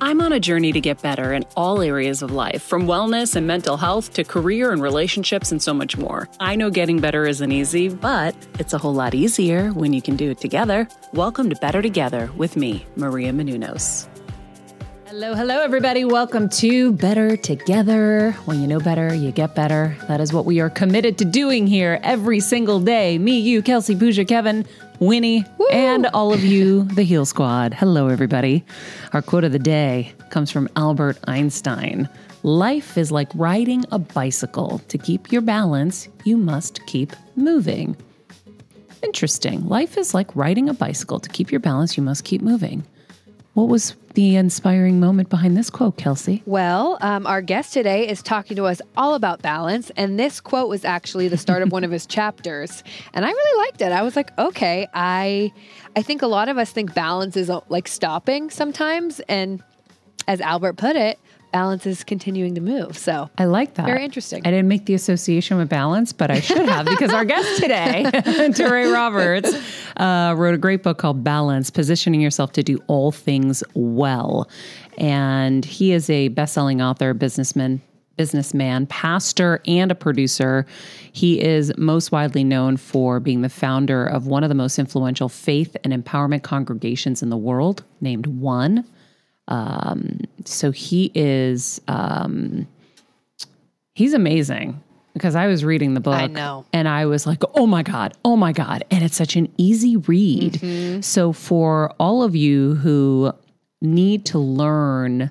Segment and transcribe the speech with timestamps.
[0.00, 3.46] I'm on a journey to get better in all areas of life, from wellness and
[3.46, 6.28] mental health to career and relationships and so much more.
[6.40, 10.16] I know getting better isn't easy, but it's a whole lot easier when you can
[10.16, 10.88] do it together.
[11.12, 14.08] Welcome to Better Together with me, Maria Menounos.
[15.06, 16.04] Hello, hello, everybody.
[16.04, 18.32] Welcome to Better Together.
[18.46, 19.96] When you know better, you get better.
[20.08, 23.16] That is what we are committed to doing here every single day.
[23.18, 24.66] Me, you, Kelsey, Pooja, Kevin,
[25.04, 25.66] Winnie, Woo!
[25.70, 27.74] and all of you, the Heal Squad.
[27.74, 28.64] Hello, everybody.
[29.12, 32.08] Our quote of the day comes from Albert Einstein
[32.42, 34.78] Life is like riding a bicycle.
[34.88, 37.96] To keep your balance, you must keep moving.
[39.02, 39.68] Interesting.
[39.68, 41.20] Life is like riding a bicycle.
[41.20, 42.82] To keep your balance, you must keep moving.
[43.54, 46.42] What was the inspiring moment behind this quote, Kelsey?
[46.44, 50.68] Well, um, our guest today is talking to us all about balance, and this quote
[50.68, 52.82] was actually the start of one of his chapters,
[53.12, 53.92] and I really liked it.
[53.92, 55.52] I was like, okay, I,
[55.94, 59.62] I think a lot of us think balance is uh, like stopping sometimes, and
[60.26, 61.20] as Albert put it,
[61.54, 62.98] balance is continuing to move.
[62.98, 63.86] So I like that.
[63.86, 64.42] Very interesting.
[64.44, 68.02] I didn't make the association with balance, but I should have because our guest today,
[68.12, 69.54] Touré Roberts,
[69.96, 74.48] uh, wrote a great book called Balance Positioning Yourself to Do All Things Well.
[74.98, 77.80] And he is a best selling author, businessman,
[78.16, 80.66] businessman, pastor, and a producer.
[81.12, 85.28] He is most widely known for being the founder of one of the most influential
[85.28, 88.84] faith and empowerment congregations in the world, named One.
[89.48, 92.66] Um, so he is um,
[93.94, 94.82] he's amazing
[95.12, 96.64] because I was reading the book I know.
[96.72, 99.96] and I was like, "Oh my god, oh my god." And it's such an easy
[99.96, 100.54] read.
[100.54, 101.00] Mm-hmm.
[101.02, 103.32] So for all of you who
[103.80, 105.30] need to learn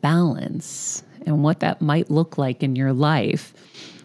[0.00, 3.54] balance and what that might look like in your life,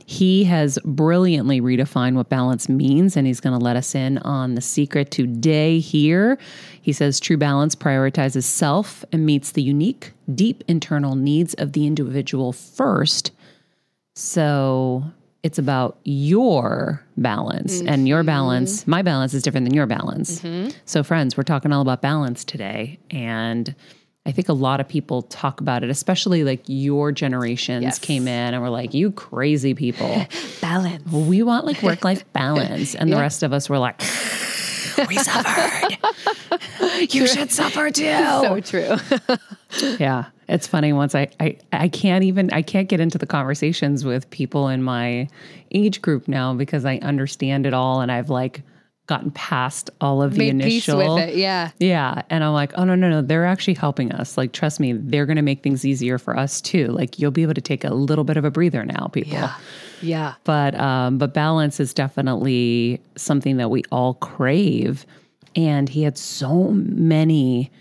[0.09, 4.56] he has brilliantly redefined what balance means, and he's going to let us in on
[4.56, 6.40] the secret today here.
[6.81, 11.85] He says true balance prioritizes self and meets the unique, deep internal needs of the
[11.85, 13.31] individual first.
[14.16, 15.03] So
[15.44, 17.89] it's about your balance mm-hmm.
[17.89, 18.28] and your mm-hmm.
[18.28, 18.88] balance.
[18.88, 20.39] My balance is different than your balance.
[20.39, 20.69] Mm-hmm.
[20.85, 22.97] So, friends, we're talking all about balance today.
[23.12, 23.75] And
[24.27, 27.97] I think a lot of people talk about it, especially like your generations yes.
[27.97, 30.25] came in and were like, you crazy people.
[30.61, 31.09] balance.
[31.09, 32.93] We want like work life balance.
[32.93, 33.15] And yeah.
[33.15, 34.01] the rest of us were like,
[35.07, 35.97] we suffered.
[37.13, 38.03] you should suffer too.
[38.03, 38.97] So true.
[39.97, 40.25] yeah.
[40.49, 44.29] It's funny once I, I I can't even I can't get into the conversations with
[44.29, 45.29] people in my
[45.71, 48.61] age group now because I understand it all and I've like
[49.07, 51.72] gotten past all of the Made initial peace with it, yeah.
[51.79, 52.22] Yeah.
[52.29, 53.22] And I'm like, oh no, no, no.
[53.22, 54.38] They're actually helping us.
[54.38, 56.88] Like, trust me, they're gonna make things easier for us too.
[56.88, 59.34] Like you'll be able to take a little bit of a breather now, people.
[59.34, 59.56] Yeah.
[60.01, 60.35] Yeah.
[60.44, 65.06] But um, but balance is definitely something that we all crave.
[65.56, 67.72] And he had so many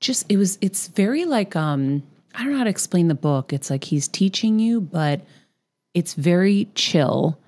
[0.00, 2.02] just it was it's very like um
[2.34, 3.52] I don't know how to explain the book.
[3.52, 5.22] It's like he's teaching you, but
[5.94, 7.38] it's very chill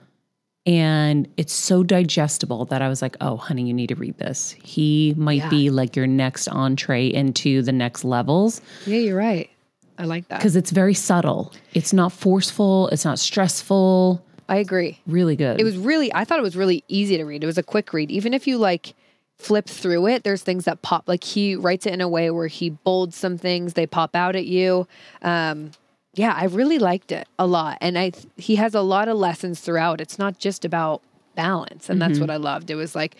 [0.69, 4.55] and it's so digestible that I was like, "Oh, honey, you need to read this."
[4.62, 5.49] He might yeah.
[5.49, 8.61] be like your next entree into the next levels.
[8.85, 9.49] Yeah, you're right.
[9.97, 11.55] I like that because it's very subtle.
[11.73, 12.88] It's not forceful.
[12.88, 14.23] It's not stressful.
[14.50, 15.00] I agree.
[15.06, 15.59] Really good.
[15.59, 16.12] It was really.
[16.15, 17.43] I thought it was really easy to read.
[17.43, 18.11] It was a quick read.
[18.11, 18.94] Even if you like
[19.38, 21.09] flip through it, there's things that pop.
[21.09, 23.73] Like he writes it in a way where he bolds some things.
[23.73, 24.87] They pop out at you.
[25.23, 25.70] Um,
[26.19, 27.79] yeah, I really liked it a lot.
[27.81, 30.00] And I he has a lot of lessons throughout.
[30.00, 31.03] It's not just about
[31.35, 31.88] balance.
[31.88, 32.09] And mm-hmm.
[32.09, 32.70] that's what I loved.
[32.70, 33.17] It was like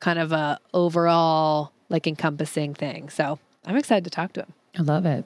[0.00, 3.08] kind of a overall like encompassing thing.
[3.08, 4.52] So I'm excited to talk to him.
[4.78, 5.24] I love it.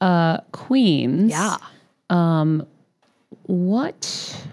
[0.00, 1.30] Uh, Queens.
[1.30, 1.56] Yeah.
[2.10, 2.66] Um,
[3.44, 4.46] what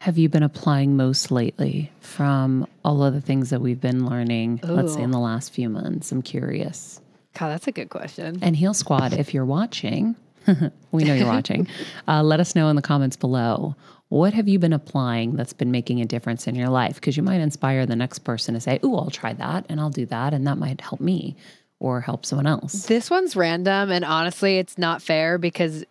[0.00, 4.58] have you been applying most lately from all of the things that we've been learning,
[4.64, 6.10] let's say in the last few months?
[6.10, 7.00] I'm curious.
[7.38, 8.38] God, that's a good question.
[8.42, 10.16] And Heal Squad, if you're watching,
[10.92, 11.68] we know you're watching,
[12.08, 13.74] uh, let us know in the comments below.
[14.08, 16.96] What have you been applying that's been making a difference in your life?
[16.96, 19.90] Because you might inspire the next person to say, Oh, I'll try that and I'll
[19.90, 20.34] do that.
[20.34, 21.36] And that might help me
[21.80, 22.86] or help someone else.
[22.86, 25.84] This one's random, and honestly, it's not fair because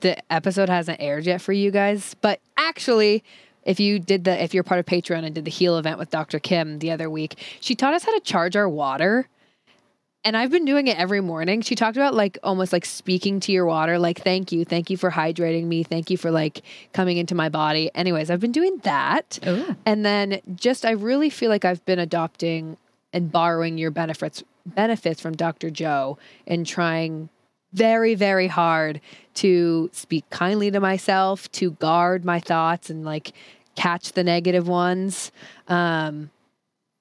[0.00, 2.16] the episode hasn't aired yet for you guys.
[2.20, 3.22] But actually,
[3.62, 6.10] if you did the, if you're part of Patreon and did the heal event with
[6.10, 6.38] Dr.
[6.38, 9.28] Kim the other week, she taught us how to charge our water.
[10.26, 11.62] And I've been doing it every morning.
[11.62, 14.96] She talked about like almost like speaking to your water, like, thank you, thank you
[14.96, 16.62] for hydrating me, thank you for like
[16.92, 17.92] coming into my body.
[17.94, 19.38] Anyways, I've been doing that.
[19.86, 22.76] And then just, I really feel like I've been adopting
[23.12, 25.70] and borrowing your benefits benefits from Dr.
[25.70, 27.28] Joe and trying
[27.72, 29.00] very, very hard
[29.34, 33.32] to speak kindly to myself, to guard my thoughts and like
[33.76, 35.30] catch the negative ones.
[35.68, 36.30] Um,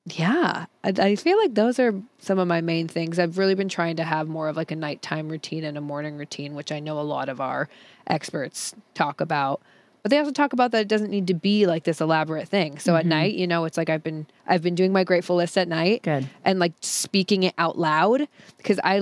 [0.05, 3.17] yeah, I, I feel like those are some of my main things.
[3.17, 6.17] I've really been trying to have more of like a nighttime routine and a morning
[6.17, 7.67] routine, which I know a lot of our
[8.05, 9.61] experts talk about.
[10.03, 12.77] But they also talk about that it doesn't need to be like this elaborate thing.
[12.77, 13.09] So at mm-hmm.
[13.09, 16.03] night, you know, it's like I've been I've been doing my grateful list at night
[16.03, 16.29] Good.
[16.43, 18.27] and like speaking it out loud
[18.57, 19.01] because I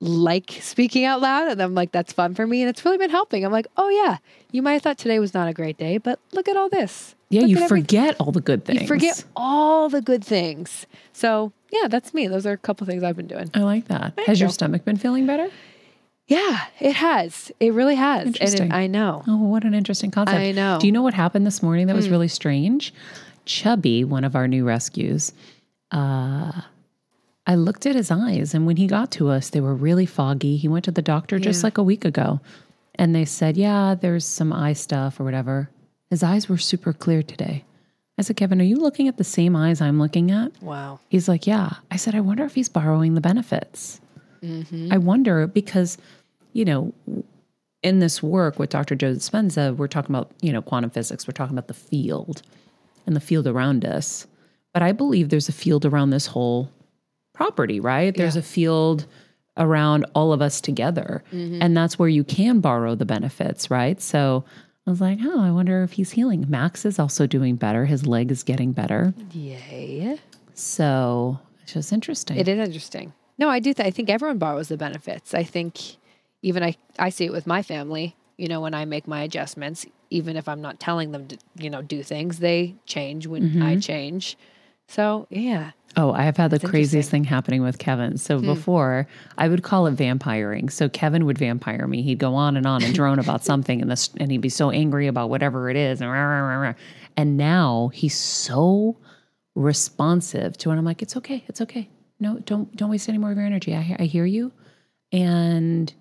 [0.00, 3.10] like speaking out loud and I'm like that's fun for me and it's really been
[3.10, 3.44] helping.
[3.44, 4.18] I'm like, "Oh yeah,
[4.52, 7.14] you might have thought today was not a great day, but look at all this."
[7.28, 8.82] Yeah, Look you forget all the good things.
[8.82, 10.86] You forget all the good things.
[11.12, 12.28] So, yeah, that's me.
[12.28, 13.50] Those are a couple things I've been doing.
[13.52, 14.16] I like that.
[14.26, 15.48] Has your stomach been feeling better?
[16.28, 17.50] Yeah, it has.
[17.58, 18.26] It really has.
[18.26, 18.68] And Interesting.
[18.68, 19.22] it, I know.
[19.26, 20.38] Oh, what an interesting concept.
[20.38, 20.74] I know.
[20.74, 20.78] Hmm.
[20.80, 22.92] Do you know what happened this morning that was really strange?
[23.44, 25.32] Chubby, one of our new rescues,
[25.92, 26.52] uh,
[27.46, 30.56] I looked at his eyes, and when he got to us, they were really foggy.
[30.56, 32.40] He went to the doctor just like a week ago,
[32.96, 35.70] and they said, Yeah, there's some eye stuff or whatever.
[36.10, 37.64] His eyes were super clear today.
[38.18, 40.60] I said, Kevin, are you looking at the same eyes I'm looking at?
[40.62, 40.98] Wow.
[41.08, 41.74] He's like, Yeah.
[41.90, 44.00] I said, I wonder if he's borrowing the benefits.
[44.42, 44.92] Mm-hmm.
[44.92, 45.98] I wonder because,
[46.52, 46.92] you know,
[47.82, 48.96] in this work with Dr.
[48.96, 52.42] Joe Dispenza, we're talking about, you know, quantum physics, we're talking about the field
[53.06, 54.26] and the field around us.
[54.72, 56.70] But I believe there's a field around this whole
[57.36, 58.16] property, right?
[58.16, 58.40] There's Yeah.
[58.40, 59.06] a field
[59.56, 61.22] around all of us together.
[61.32, 61.62] Mm-hmm.
[61.62, 64.00] And that's where you can borrow the benefits, right?
[64.00, 64.44] So
[64.86, 66.46] I was like, oh, I wonder if he's healing.
[66.48, 67.84] Max is also doing better.
[67.86, 69.14] His leg is getting better.
[69.32, 70.18] Yay.
[70.54, 72.36] So it's just interesting.
[72.36, 73.12] It is interesting.
[73.38, 73.74] No, I do.
[73.74, 75.34] Th- I think everyone borrows the benefits.
[75.34, 75.96] I think
[76.42, 78.16] even I, I see it with my family.
[78.38, 81.70] You know, when I make my adjustments, even if I'm not telling them to, you
[81.70, 83.80] know, do things, they change when I mm-hmm.
[83.80, 84.36] change.
[84.88, 88.18] So yeah, Oh, I have had the craziest thing happening with Kevin.
[88.18, 88.46] So hmm.
[88.46, 89.08] before,
[89.38, 90.70] I would call it vampiring.
[90.70, 92.02] So Kevin would vampire me.
[92.02, 94.70] He'd go on and on and drone about something, and this, and he'd be so
[94.70, 96.74] angry about whatever it is, and rah, rah, rah, rah.
[97.16, 98.98] and now he's so
[99.54, 100.74] responsive to it.
[100.74, 101.88] I'm like, it's okay, it's okay.
[102.20, 103.74] No, don't don't waste any more of your energy.
[103.74, 104.52] I I hear you,
[105.12, 105.92] and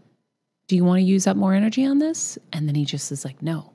[0.67, 2.37] do you want to use up more energy on this?
[2.51, 3.71] And then he just is like, no,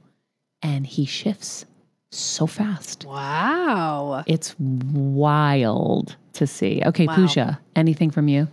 [0.61, 1.65] and he shifts
[2.13, 3.05] so fast.
[3.05, 4.25] wow.
[4.27, 6.83] It's wild to see.
[6.85, 7.15] Okay, Wow.
[7.15, 8.49] Pooja, anything from you?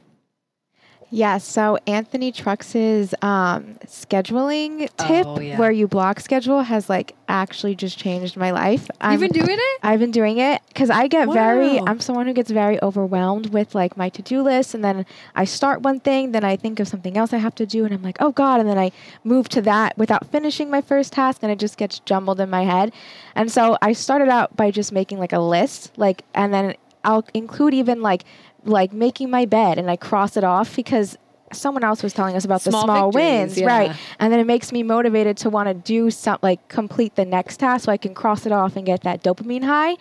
[1.10, 5.58] Yeah, so Anthony Trucks's um, scheduling tip, Oh, yeah.
[5.58, 8.90] where you block schedule, has like actually just changed my life.
[9.10, 9.80] You've been doing it.
[9.84, 13.74] I've been doing it because I get very, I'm someone who gets very overwhelmed with
[13.74, 14.74] like my to do list.
[14.74, 17.66] And then I start one thing, then I think of something else I have to
[17.66, 18.60] do, and I'm like, oh God.
[18.60, 18.92] And then I
[19.24, 22.64] move to that without finishing my first task, and it just gets jumbled in my
[22.64, 22.92] head.
[23.34, 27.26] And so I started out by just making like a list, like, and then I'll
[27.34, 28.26] include even like,
[28.66, 31.18] like making my bed and I cross it off because
[31.54, 33.96] someone else was telling us about Small the small victories, wins, right?
[34.20, 37.58] And then it makes me motivated to want to do some, like complete the next
[37.58, 39.96] task so I can cross it off and get that dopamine high.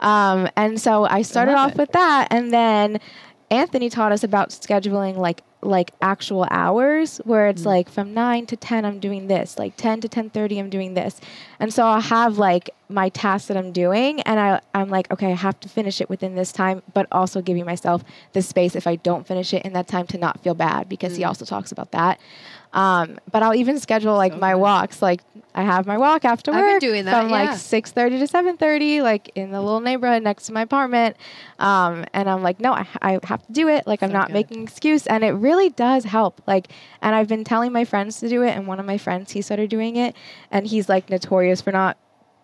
[0.00, 1.78] Um, and so I started love off it.
[1.78, 3.00] with that, and then
[3.50, 7.50] Anthony taught us about scheduling like like actual hours where Mm.
[7.50, 10.94] it's like from 9 to 10 I'm doing this like 10 to 10:30 I'm doing
[10.94, 11.20] this
[11.58, 15.32] and so I'll have like my tasks that I'm doing and I I'm like okay
[15.32, 18.04] I have to finish it within this time but also giving myself
[18.34, 21.14] the space if I don't finish it in that time to not feel bad because
[21.14, 21.18] Mm.
[21.18, 22.20] he also talks about that
[22.72, 25.20] um, but I'll even schedule like my walks like
[25.54, 29.02] I have my walk after I've work been doing that, from like 6:30 to 7:30
[29.02, 31.16] like in the little neighborhood next to my apartment
[31.58, 34.34] um, and I'm like no I, I have to do it like I'm not good.
[34.34, 36.68] making an excuse and it really does help like
[37.00, 39.42] and I've been telling my friends to do it and one of my friends he
[39.42, 40.16] started doing it
[40.50, 41.98] and he's like notorious for not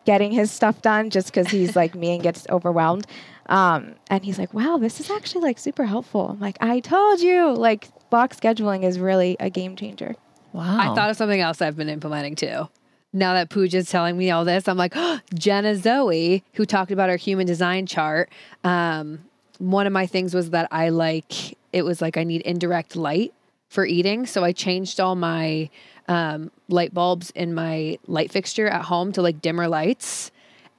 [0.04, 3.06] getting his stuff done just because he's like me and gets overwhelmed.
[3.46, 6.30] Um, and he's like, wow, this is actually like super helpful.
[6.30, 10.14] I'm like, I told you, like block scheduling is really a game changer.
[10.52, 10.78] Wow.
[10.78, 12.68] I thought of something else I've been implementing too.
[13.12, 17.08] Now that Pooja's telling me all this, I'm like, oh, Jenna Zoe, who talked about
[17.08, 18.30] her human design chart.
[18.64, 19.20] Um,
[19.58, 23.34] one of my things was that I like, it was like I need indirect light
[23.68, 24.26] for eating.
[24.26, 25.68] So I changed all my
[26.08, 30.30] um, light bulbs in my light fixture at home to like dimmer lights.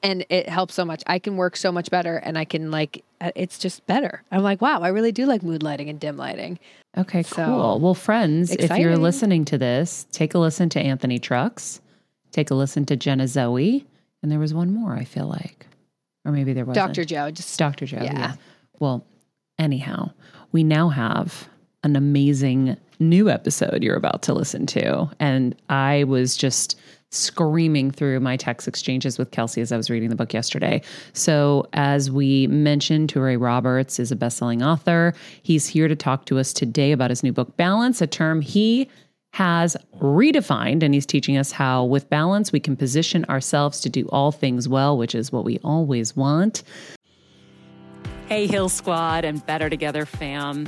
[0.03, 1.03] And it helps so much.
[1.05, 4.23] I can work so much better and I can like, uh, it's just better.
[4.31, 6.57] I'm like, wow, I really do like mood lighting and dim lighting.
[6.97, 7.79] Okay, So, cool.
[7.79, 11.81] Well, friends, if you're listening to this, take a listen to Anthony Trucks,
[12.31, 13.85] take a listen to Jenna Zoe,
[14.21, 15.65] and there was one more, I feel like.
[16.25, 16.87] Or maybe there wasn't.
[16.87, 17.05] Dr.
[17.05, 17.85] Joe, just Dr.
[17.85, 18.01] Joe.
[18.03, 18.13] Yeah.
[18.13, 18.33] Yeah.
[18.79, 19.05] Well,
[19.57, 20.11] anyhow,
[20.51, 21.49] we now have
[21.83, 25.09] an amazing new episode you're about to listen to.
[25.19, 30.09] And I was just screaming through my text exchanges with Kelsey as I was reading
[30.09, 30.81] the book yesterday.
[31.13, 35.13] So, as we mentioned, Touré Roberts is a best-selling author.
[35.41, 38.87] He's here to talk to us today about his new book, Balance, a term he
[39.31, 44.07] has redefined, and he's teaching us how, with balance, we can position ourselves to do
[44.09, 46.63] all things well, which is what we always want.
[48.27, 50.67] Hey, Heal Squad and Better Together fam.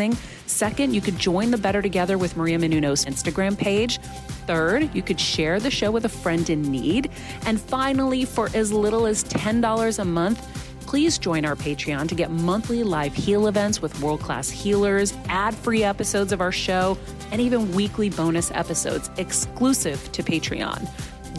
[0.47, 3.99] Second, you could join the Better Together with Maria Menounos Instagram page.
[4.47, 7.09] Third, you could share the show with a friend in need.
[7.45, 10.45] And finally, for as little as $10 a month,
[10.91, 15.55] please join our Patreon to get monthly live heal events with world class healers, ad
[15.55, 16.97] free episodes of our show,
[17.31, 20.89] and even weekly bonus episodes exclusive to Patreon.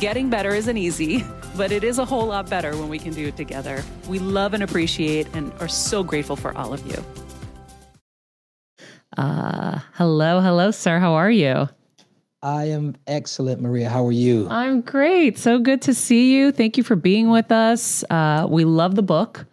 [0.00, 1.24] Getting better isn't easy,
[1.56, 3.84] but it is a whole lot better when we can do it together.
[4.08, 7.04] We love and appreciate and are so grateful for all of you.
[9.16, 10.98] Uh, hello, hello, sir.
[10.98, 11.68] How are you?
[12.42, 13.88] I am excellent, Maria.
[13.88, 14.48] How are you?
[14.50, 15.38] I'm great.
[15.38, 16.50] So good to see you.
[16.50, 18.02] Thank you for being with us.
[18.10, 19.46] Uh, we love the book.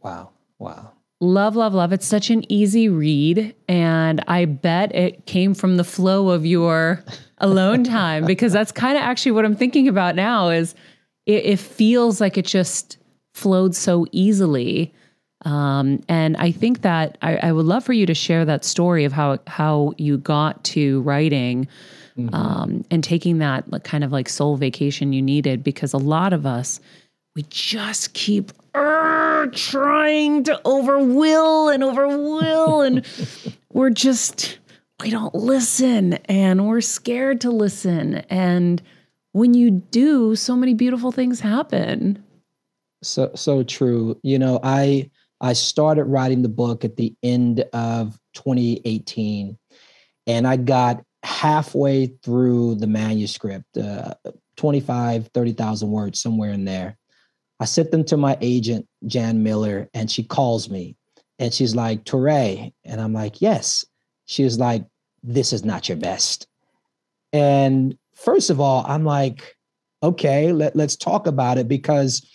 [0.00, 0.30] Wow.
[0.58, 0.92] Wow.
[1.20, 1.92] Love, love, love.
[1.92, 3.54] It's such an easy read.
[3.68, 7.02] And I bet it came from the flow of your
[7.38, 10.76] alone time because that's kind of actually what I'm thinking about now is
[11.26, 12.98] it, it feels like it just
[13.34, 14.94] flowed so easily.
[15.44, 19.04] Um, and I think that I, I would love for you to share that story
[19.04, 21.68] of how how you got to writing
[22.32, 26.32] um, and taking that like, kind of like soul vacation you needed because a lot
[26.32, 26.80] of us
[27.36, 34.58] we just keep uh, trying to overwill and overwill and we're just
[35.00, 38.16] we don't listen and we're scared to listen.
[38.28, 38.82] And
[39.32, 42.24] when you do so many beautiful things happen.
[43.02, 44.18] So so true.
[44.24, 49.56] You know, I I started writing the book at the end of 2018
[50.26, 54.14] and I got halfway through the manuscript, uh,
[54.56, 56.96] 25, 30,000 words somewhere in there.
[57.60, 60.96] I sent them to my agent, Jan Miller, and she calls me
[61.38, 62.72] and she's like, Toure.
[62.84, 63.84] And I'm like, yes.
[64.26, 64.84] She was like,
[65.22, 66.46] this is not your best.
[67.32, 69.56] And first of all, I'm like,
[70.02, 72.28] okay, let, let's talk about it because,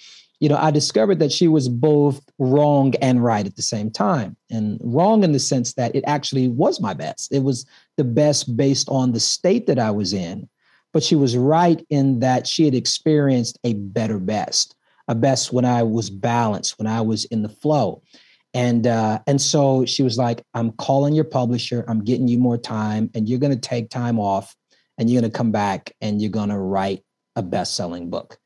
[0.44, 4.36] you know, I discovered that she was both wrong and right at the same time.
[4.52, 7.32] And wrong in the sense that it actually was my best.
[7.32, 10.50] It was the best based on the state that I was in.
[10.92, 14.76] But she was right in that she had experienced a better best,
[15.08, 18.02] a best when I was balanced, when I was in the flow.
[18.54, 22.58] And uh, and so she was like, I'm calling your publisher, I'm getting you more
[22.58, 24.54] time, and you're gonna take time off
[24.98, 27.02] and you're gonna come back and you're gonna write
[27.38, 28.38] a best-selling book.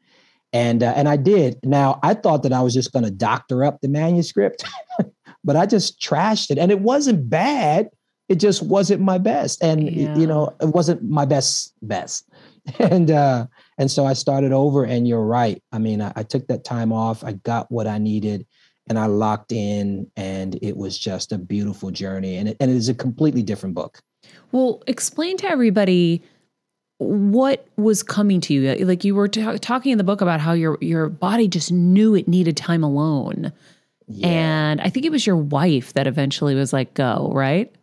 [0.53, 1.57] And uh, and I did.
[1.63, 4.63] Now I thought that I was just gonna doctor up the manuscript,
[5.43, 6.57] but I just trashed it.
[6.57, 7.89] And it wasn't bad.
[8.29, 9.61] It just wasn't my best.
[9.63, 10.17] And Yeah.
[10.17, 12.29] you know, it wasn't my best best.
[12.79, 15.61] And uh and so I started over, and you're right.
[15.71, 18.45] I mean, I, I took that time off, I got what I needed
[18.89, 22.37] and I locked in, and it was just a beautiful journey.
[22.37, 23.99] And it, and it is a completely different book.
[24.51, 26.21] Well, explain to everybody
[26.99, 28.75] what was coming to you.
[28.85, 32.15] Like you were ta- talking in the book about how your your body just knew
[32.15, 33.51] it needed time alone.
[34.07, 34.27] Yeah.
[34.27, 37.73] And I think it was your wife that eventually was like, "Go," right?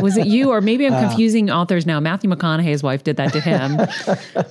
[0.00, 2.00] Was it you, or maybe I'm confusing uh, authors now?
[2.00, 3.76] Matthew McConaughey's wife did that to him,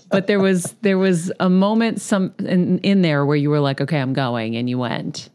[0.09, 3.81] but there was there was a moment some in, in there where you were like,
[3.81, 5.29] "Okay, I'm going," and you went.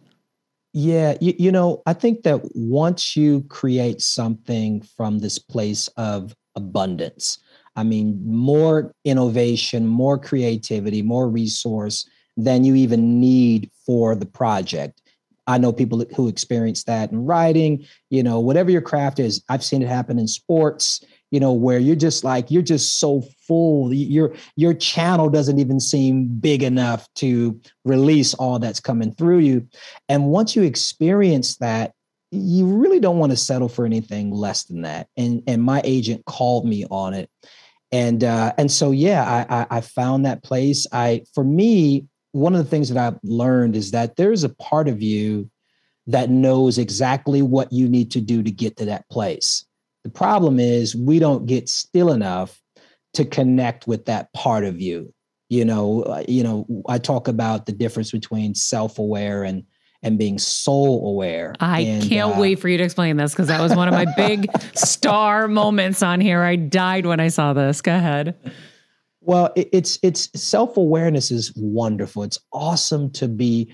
[0.72, 6.36] Yeah, you, you know, I think that once you create something from this place of
[6.54, 7.38] abundance,
[7.80, 12.06] I mean, more innovation, more creativity, more resource
[12.36, 15.00] than you even need for the project.
[15.46, 19.42] I know people who experience that in writing, you know, whatever your craft is.
[19.48, 23.22] I've seen it happen in sports, you know, where you're just like, you're just so
[23.48, 23.94] full.
[23.94, 29.66] Your your channel doesn't even seem big enough to release all that's coming through you.
[30.10, 31.94] And once you experience that,
[32.30, 35.08] you really don't want to settle for anything less than that.
[35.16, 37.30] And and my agent called me on it.
[37.92, 40.86] And uh, and so yeah, I, I I found that place.
[40.92, 44.88] I for me, one of the things that I've learned is that there's a part
[44.88, 45.50] of you
[46.06, 49.64] that knows exactly what you need to do to get to that place.
[50.04, 52.60] The problem is we don't get still enough
[53.14, 55.12] to connect with that part of you.
[55.48, 59.64] You know, uh, you know, I talk about the difference between self-aware and
[60.02, 61.54] and being soul aware.
[61.60, 63.94] I and, can't uh, wait for you to explain this because that was one of
[63.94, 66.42] my big star moments on here.
[66.42, 67.80] I died when I saw this.
[67.80, 68.34] Go ahead.
[69.20, 72.22] Well, it, it's it's self awareness is wonderful.
[72.22, 73.70] It's awesome to be,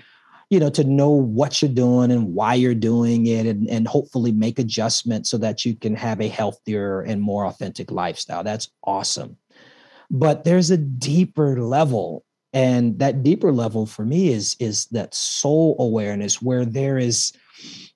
[0.51, 4.33] you know, to know what you're doing and why you're doing it, and and hopefully
[4.33, 8.43] make adjustments so that you can have a healthier and more authentic lifestyle.
[8.43, 9.37] That's awesome.
[10.11, 15.77] But there's a deeper level, and that deeper level for me is is that soul
[15.79, 17.33] awareness where there is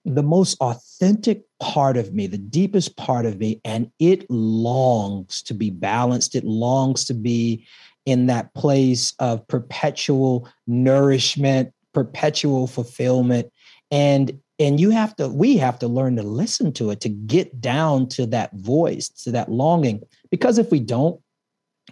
[0.04, 5.54] the most authentic part of me, the deepest part of me, and it longs to
[5.54, 6.34] be balanced.
[6.34, 7.66] It longs to be
[8.06, 13.52] in that place of perpetual nourishment, perpetual fulfillment.
[13.90, 17.60] And and you have to we have to learn to listen to it to get
[17.60, 21.20] down to that voice to that longing because if we don't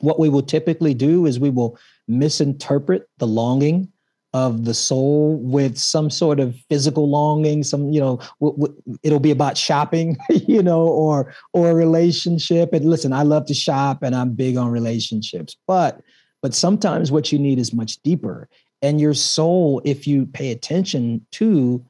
[0.00, 3.90] what we will typically do is we will misinterpret the longing
[4.34, 9.20] of the soul with some sort of physical longing some you know w- w- it'll
[9.20, 12.72] be about shopping you know or or a relationship.
[12.72, 16.00] And listen i love to shop and i'm big on relationships but
[16.42, 18.48] but sometimes what you need is much deeper.
[18.80, 21.84] And your soul if you pay attention to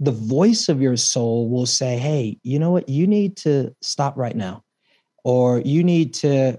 [0.00, 2.88] the voice of your soul will say hey you know what?
[2.88, 4.63] You need to stop right now
[5.24, 6.58] or you need to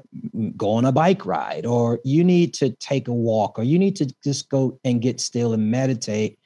[0.58, 3.96] go on a bike ride, or you need to take a walk, or you need
[3.96, 6.40] to just go and get still and meditate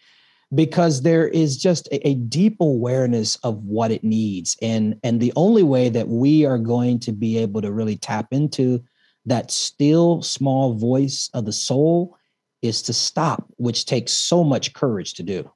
[0.54, 4.58] because there is just a, a, deep awareness of what it needs.
[4.62, 8.28] And and the only way that we are going to be able to really tap
[8.32, 8.84] into
[9.26, 12.18] that still small voice of the soul
[12.62, 15.50] is to stop which takes so much courage to do.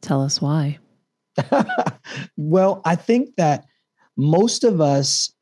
[0.00, 0.78] Tell us why.
[2.36, 3.66] Well i think that
[4.16, 5.32] most of us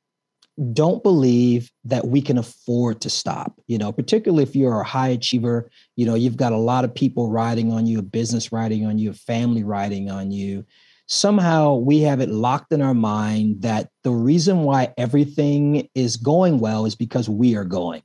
[0.72, 5.08] don't believe that we can afford to stop you know particularly if you're a high
[5.08, 8.86] achiever you know you've got a lot of people riding on you a business riding
[8.86, 10.64] on you a family riding on you.
[11.06, 16.60] Somehow we have it locked in our mind that the reason why everything is going
[16.60, 18.02] well is because we are going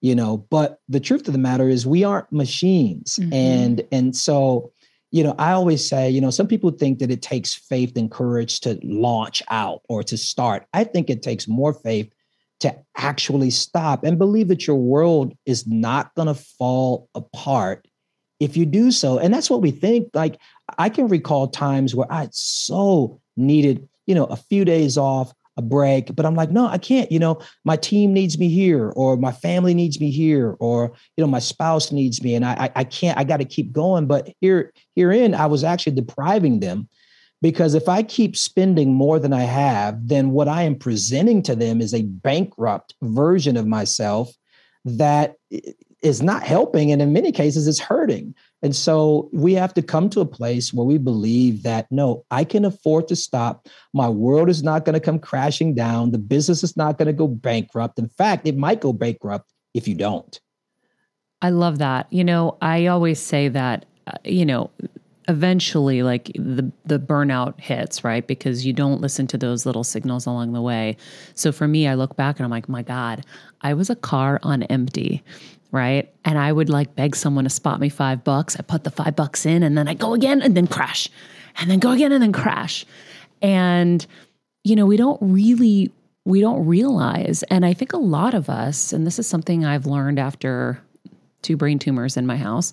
[0.00, 0.36] you know.
[0.50, 3.18] But the truth of the matter is we aren't machines.
[3.18, 3.32] Mm-hmm.
[3.32, 4.72] and and so
[5.14, 8.10] you know, I always say, you know, some people think that it takes faith and
[8.10, 10.66] courage to launch out or to start.
[10.74, 12.12] I think it takes more faith
[12.58, 17.86] to actually stop and believe that your world is not going to fall apart
[18.40, 19.16] if you do so.
[19.18, 20.08] And that's what we think.
[20.14, 20.40] Like,
[20.78, 25.62] I can recall times where I so needed, you know, a few days off a
[25.62, 29.16] break but i'm like no i can't you know my team needs me here or
[29.16, 32.84] my family needs me here or you know my spouse needs me and i i,
[32.84, 34.06] can't i got to keep going.
[34.06, 36.88] But here herein i was actually depriving them
[37.40, 41.54] because if i keep spending more than i have then what i am presenting to
[41.54, 44.32] them is a bankrupt version of myself
[44.84, 45.34] that
[46.04, 50.08] is not helping and in many cases it's hurting and so we have to come
[50.08, 53.68] to a place where we believe that no, I can afford to stop.
[53.92, 56.12] My world is not going to come crashing down.
[56.12, 57.98] The business is not going to go bankrupt.
[57.98, 60.40] In fact, it might go bankrupt if you don't.
[61.42, 62.10] I love that.
[62.10, 64.70] You know, I always say that, uh, you know,
[65.28, 68.26] eventually like the the burnout hits, right?
[68.26, 70.96] Because you don't listen to those little signals along the way.
[71.34, 73.26] So for me, I look back and I'm like, "My god,
[73.60, 75.22] I was a car on empty."
[75.70, 76.12] Right?
[76.24, 78.56] And I would like beg someone to spot me five bucks.
[78.56, 81.08] I put the five bucks in and then I go again and then crash
[81.58, 82.86] and then go again and then crash.
[83.42, 84.06] And,
[84.62, 85.90] you know, we don't really,
[86.24, 87.42] we don't realize.
[87.44, 90.80] And I think a lot of us, and this is something I've learned after
[91.42, 92.72] two brain tumors in my house,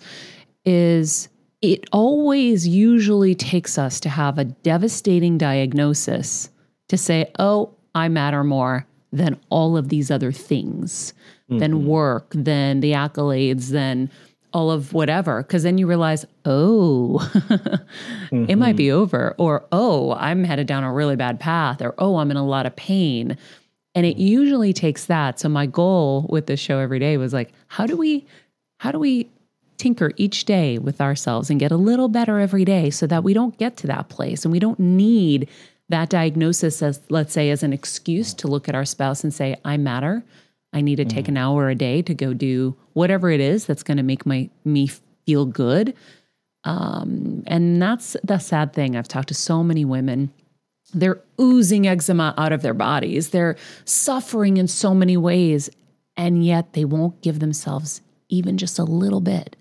[0.64, 1.28] is
[1.62, 6.50] it always usually takes us to have a devastating diagnosis
[6.90, 11.14] to say, oh, I matter more than all of these other things,
[11.52, 11.60] mm-hmm.
[11.60, 14.10] than work, than the accolades, than
[14.54, 15.44] all of whatever.
[15.44, 18.46] Cause then you realize, oh, mm-hmm.
[18.50, 19.02] it might be mm-hmm.
[19.02, 22.46] over, or oh, I'm headed down a really bad path, or oh, I'm in a
[22.46, 23.38] lot of pain.
[23.94, 25.40] And it usually takes that.
[25.40, 28.26] So my goal with this show every day was like, how do we,
[28.80, 29.30] how do we
[29.78, 33.34] tinker each day with ourselves and get a little better every day so that we
[33.34, 35.50] don't get to that place and we don't need
[35.90, 39.56] that diagnosis as let's say as an excuse to look at our spouse and say
[39.66, 40.24] i matter
[40.74, 43.84] i need to take an hour a day to go do whatever it is that's
[43.84, 44.88] going to make my me
[45.26, 45.94] feel good
[46.64, 50.32] um, and that's the sad thing i've talked to so many women
[50.94, 53.56] they're oozing eczema out of their bodies they're
[53.86, 55.70] suffering in so many ways
[56.18, 59.56] and yet they won't give themselves even just a little bit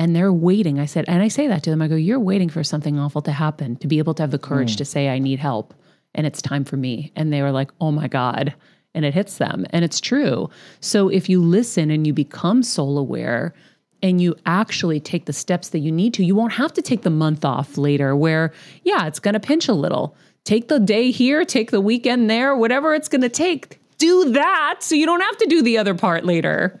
[0.00, 0.78] and they're waiting.
[0.78, 1.82] I said, and I say that to them.
[1.82, 4.38] I go, You're waiting for something awful to happen to be able to have the
[4.38, 4.78] courage mm.
[4.78, 5.74] to say, I need help
[6.14, 7.12] and it's time for me.
[7.16, 8.54] And they were like, Oh my God.
[8.94, 9.66] And it hits them.
[9.70, 10.50] And it's true.
[10.80, 13.54] So if you listen and you become soul aware,
[14.02, 17.02] and you actually take the steps that you need to, you won't have to take
[17.02, 20.16] the month off later where, yeah, it's going to pinch a little.
[20.44, 23.78] Take the day here, take the weekend there, whatever it's going to take.
[23.98, 26.80] Do that so you don't have to do the other part later.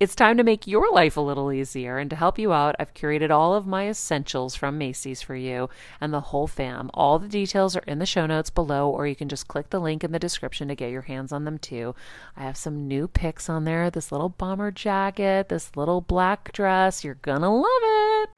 [0.00, 1.98] it's time to make your life a little easier.
[1.98, 5.68] And to help you out, I've curated all of my essentials from Macy's for you
[6.00, 6.90] and the whole fam.
[6.92, 9.80] All the details are in the show notes below, or you can just click the
[9.80, 11.94] link in the description to get your hands on them too.
[12.36, 17.04] I have some new picks on there this little bomber jacket, this little black dress.
[17.04, 18.30] You're to love it.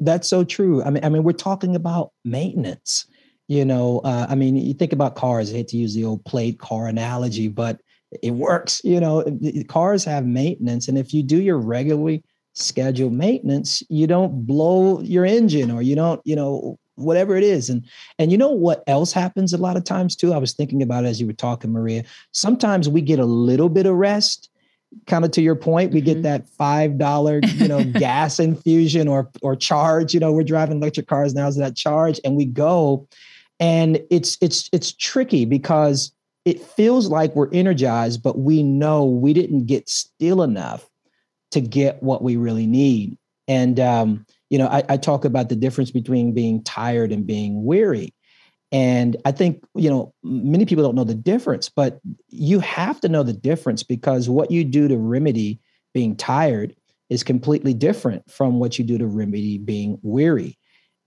[0.00, 0.82] That's so true.
[0.82, 3.06] I mean, I mean, we're talking about maintenance.
[3.48, 5.50] You know, uh, I mean, you think about cars.
[5.50, 7.80] I hate to use the old plate car analogy, but
[8.22, 8.80] it works.
[8.84, 9.24] You know,
[9.68, 12.22] cars have maintenance, and if you do your regularly
[12.54, 17.70] scheduled maintenance, you don't blow your engine or you don't, you know, whatever it is.
[17.70, 17.84] And
[18.18, 20.32] and you know what else happens a lot of times too?
[20.32, 22.04] I was thinking about as you were talking, Maria.
[22.32, 24.48] Sometimes we get a little bit of rest.
[25.06, 26.06] Kind of to your point, we mm-hmm.
[26.06, 30.12] get that five dollar, you know, gas infusion or or charge.
[30.12, 33.08] You know, we're driving electric cars now, so that charge, and we go,
[33.58, 36.12] and it's it's it's tricky because
[36.44, 40.88] it feels like we're energized, but we know we didn't get still enough
[41.52, 43.16] to get what we really need.
[43.46, 47.64] And um, you know, I, I talk about the difference between being tired and being
[47.64, 48.14] weary.
[48.70, 53.08] And I think, you know, many people don't know the difference, but you have to
[53.08, 55.60] know the difference because what you do to remedy
[55.92, 56.74] being tired
[57.10, 60.58] is completely different from what you do to remedy being weary.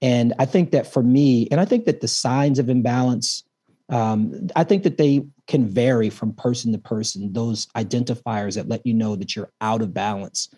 [0.01, 3.43] And I think that for me, and I think that the signs of imbalance
[3.89, 8.85] um, I think that they can vary from person to person, those identifiers that let
[8.85, 10.49] you know that you're out of balance.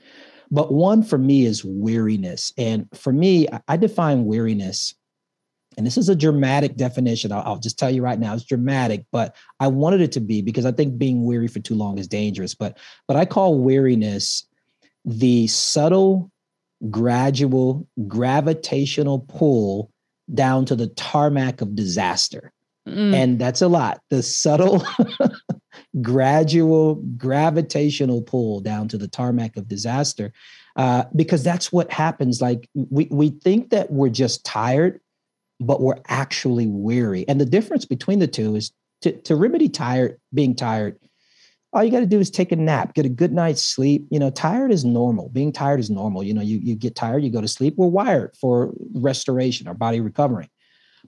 [0.49, 2.53] But one for me is weariness.
[2.57, 4.95] And for me, I define weariness,
[5.77, 7.31] and this is a dramatic definition.
[7.31, 10.41] I'll, I'll just tell you right now, it's dramatic, but I wanted it to be
[10.41, 12.55] because I think being weary for too long is dangerous.
[12.55, 14.47] But but I call weariness
[15.05, 16.31] the subtle,
[16.89, 19.91] gradual, gravitational pull
[20.33, 22.51] down to the tarmac of disaster.
[22.87, 23.13] Mm.
[23.13, 24.01] And that's a lot.
[24.09, 24.83] The subtle,
[26.01, 30.31] gradual, gravitational pull down to the tarmac of disaster.
[30.75, 32.39] Uh, because that's what happens.
[32.39, 34.99] Like we, we think that we're just tired,
[35.59, 37.27] but we're actually weary.
[37.27, 38.71] And the difference between the two is
[39.01, 40.99] to, to remedy tired, being tired,
[41.73, 44.07] all you got to do is take a nap, get a good night's sleep.
[44.09, 45.29] You know, tired is normal.
[45.29, 46.23] Being tired is normal.
[46.23, 47.73] You know, you, you get tired, you go to sleep.
[47.77, 50.49] We're wired for restoration, our body recovering.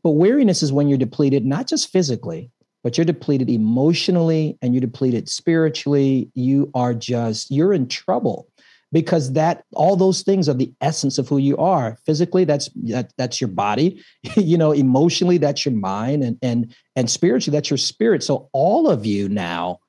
[0.03, 2.51] But weariness is when you're depleted, not just physically,
[2.83, 6.31] but you're depleted emotionally and you're depleted spiritually.
[6.33, 8.47] You are just, you're in trouble
[8.91, 11.97] because that all those things are the essence of who you are.
[12.05, 14.03] Physically that's that, that's your body.
[14.35, 18.23] You know emotionally that's your mind and and and spiritually that's your spirit.
[18.23, 19.79] So all of you now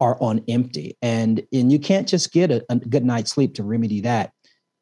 [0.00, 0.96] are on empty.
[1.02, 4.32] And and you can't just get a, a good night's sleep to remedy that.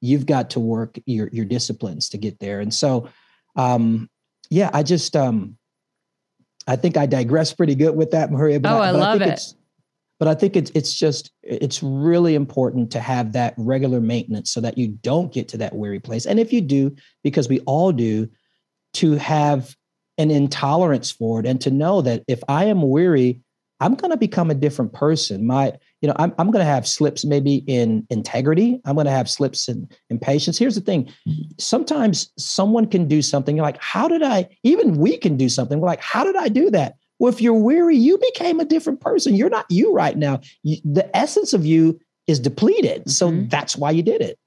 [0.00, 2.60] You've got to work your your disciplines to get there.
[2.60, 3.08] And so
[3.56, 4.08] um
[4.50, 5.56] yeah, I just um
[6.66, 8.58] I think I digress pretty good with that, Maria.
[8.60, 9.28] But oh, I, I love I it.
[9.30, 9.54] It's,
[10.18, 14.60] but I think it's it's just it's really important to have that regular maintenance so
[14.62, 16.26] that you don't get to that weary place.
[16.26, 18.28] And if you do, because we all do,
[18.94, 19.76] to have
[20.18, 23.42] an intolerance for it and to know that if I am weary,
[23.80, 25.46] I'm going to become a different person.
[25.46, 28.80] My, you know, I'm, I'm going to have slips maybe in integrity.
[28.84, 30.58] I'm going to have slips in, in patience.
[30.58, 31.12] Here's the thing.
[31.58, 33.54] Sometimes someone can do something.
[33.54, 35.78] You're like, how did I, even we can do something.
[35.78, 36.96] We're like, how did I do that?
[37.18, 39.34] Well, if you're weary, you became a different person.
[39.34, 40.40] You're not you right now.
[40.62, 43.10] You, the essence of you is depleted.
[43.10, 43.48] So mm-hmm.
[43.48, 44.38] that's why you did it.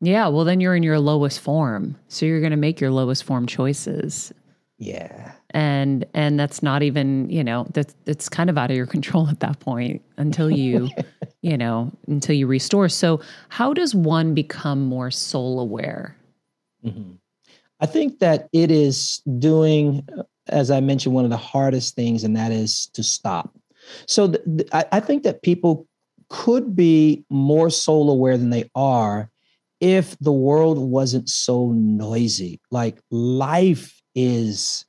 [0.00, 0.28] Yeah.
[0.28, 1.96] Well, then you're in your lowest form.
[2.08, 4.32] So you're going to make your lowest form choices.
[4.78, 5.32] Yeah.
[5.50, 9.28] And and that's not even, you know, that's it's kind of out of your control
[9.28, 10.88] at that point until you,
[11.42, 12.88] you know, until you restore.
[12.88, 16.16] So how does one become more soul aware?
[16.84, 17.14] Mm-hmm.
[17.80, 20.06] I think that it is doing,
[20.48, 23.56] as I mentioned, one of the hardest things, and that is to stop.
[24.06, 25.88] So the, the, I, I think that people
[26.28, 29.30] could be more soul aware than they are
[29.80, 32.60] if the world wasn't so noisy.
[32.70, 34.84] Like life is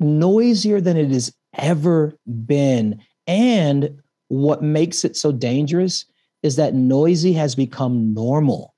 [0.00, 2.14] noisier than it has ever
[2.46, 3.00] been.
[3.28, 6.04] And what makes it so dangerous
[6.42, 8.74] is that noisy has become normal.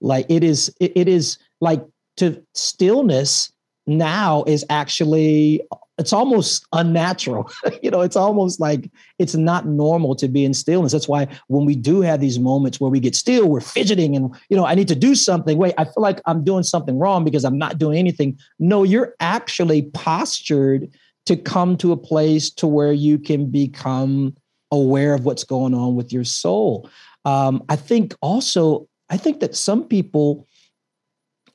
[0.00, 1.84] Like it is, it, it is like
[2.18, 3.52] to stillness
[3.86, 5.62] now is actually
[5.98, 7.50] it's almost unnatural.
[7.82, 10.92] you know, it's almost like it's not normal to be in stillness.
[10.92, 14.34] That's why when we do have these moments where we get still, we're fidgeting and,
[14.48, 15.56] you know, I need to do something.
[15.56, 18.38] Wait, I feel like I'm doing something wrong because I'm not doing anything.
[18.58, 20.90] No, you're actually postured
[21.26, 24.34] to come to a place to where you can become
[24.70, 26.90] aware of what's going on with your soul.
[27.24, 30.46] Um, I think also, I think that some people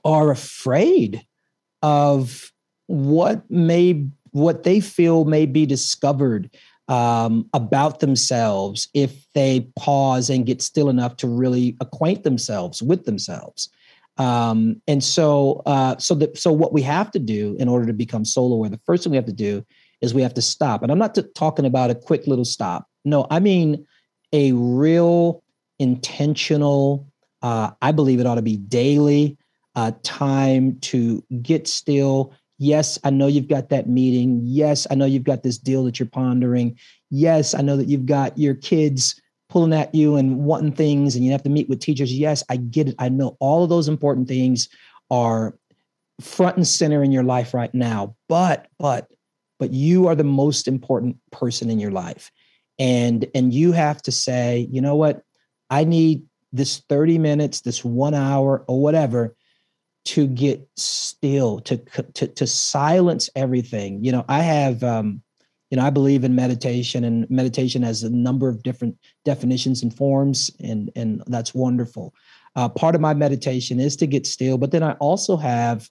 [0.05, 1.23] are afraid
[1.81, 2.51] of
[2.87, 6.49] what may what they feel may be discovered
[6.87, 13.05] um, about themselves if they pause and get still enough to really acquaint themselves with
[13.05, 13.69] themselves.
[14.17, 17.93] Um, and so, uh, so that so what we have to do in order to
[17.93, 19.65] become soul aware, the first thing we have to do
[20.01, 20.83] is we have to stop.
[20.83, 22.87] And I'm not t- talking about a quick little stop.
[23.05, 23.85] No, I mean
[24.33, 25.43] a real
[25.77, 27.07] intentional.
[27.41, 29.37] Uh, I believe it ought to be daily
[29.75, 34.41] uh, time to get still Yes, I know you've got that meeting.
[34.43, 36.77] Yes, I know you've got this deal that you're pondering.
[37.09, 41.25] Yes, I know that you've got your kids pulling at you and wanting things and
[41.25, 42.13] you have to meet with teachers.
[42.13, 42.95] Yes, I get it.
[42.99, 44.67] I know all of those important things
[45.09, 45.57] are
[46.19, 48.15] front and center in your life right now.
[48.27, 49.07] But, but,
[49.57, 52.29] but you are the most important person in your life.
[52.77, 55.23] And and you have to say, you know what?
[55.69, 59.35] I need this 30 minutes, this 1 hour or whatever
[60.05, 61.77] to get still, to
[62.13, 64.03] to to silence everything.
[64.03, 65.21] You know, I have um,
[65.69, 69.93] you know, I believe in meditation, and meditation has a number of different definitions and
[69.93, 72.13] forms, and and that's wonderful.
[72.55, 75.89] Uh, part of my meditation is to get still, but then I also have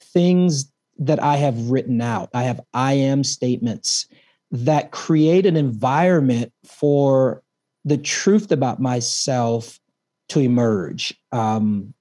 [0.00, 2.30] things that I have written out.
[2.34, 4.06] I have I am statements
[4.50, 7.42] that create an environment for
[7.84, 9.78] the truth about myself
[10.30, 11.14] to emerge.
[11.32, 11.94] Um,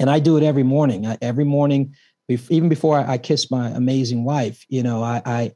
[0.00, 1.06] and I do it every morning.
[1.06, 1.94] I, every morning,
[2.28, 5.52] even before I, I, kiss my amazing wife, you know, I, I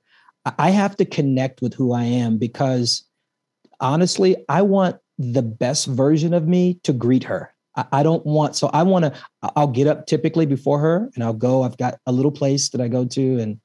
[0.58, 3.04] I have to connect with who I am because
[3.80, 7.54] honestly, I want the best version of me to greet her.
[7.74, 9.14] I, I don't want so I want to.
[9.56, 11.62] I'll get up typically before her, and I'll go.
[11.62, 13.58] I've got a little place that I go to, and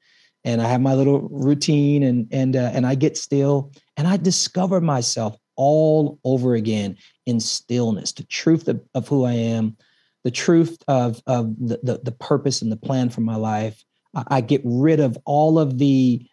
[0.44, 4.16] and I have my little routine, and and uh, and I get still, and I
[4.16, 9.76] discover myself all over again in stillness, the truth of, of who I am,
[10.24, 13.84] the truth of, of the, the, the purpose and the plan for my life.
[14.14, 16.24] I, I get rid of all of the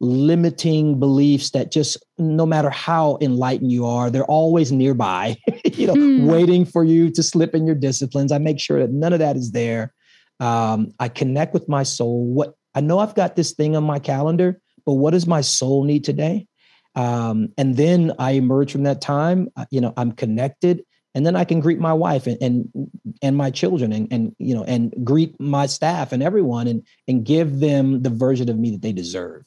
[0.00, 5.94] limiting beliefs that just no matter how enlightened you are they're always nearby you know
[5.94, 6.26] hmm.
[6.26, 9.34] waiting for you to slip in your disciplines i make sure that none of that
[9.36, 9.92] is there
[10.38, 13.98] um, i connect with my soul what i know i've got this thing on my
[13.98, 16.46] calendar but what does my soul need today
[16.94, 21.36] um, and then i emerge from that time uh, you know i'm connected and then
[21.36, 22.90] I can greet my wife and and,
[23.22, 27.24] and my children and, and you know and greet my staff and everyone and and
[27.24, 29.44] give them the version of me that they deserve.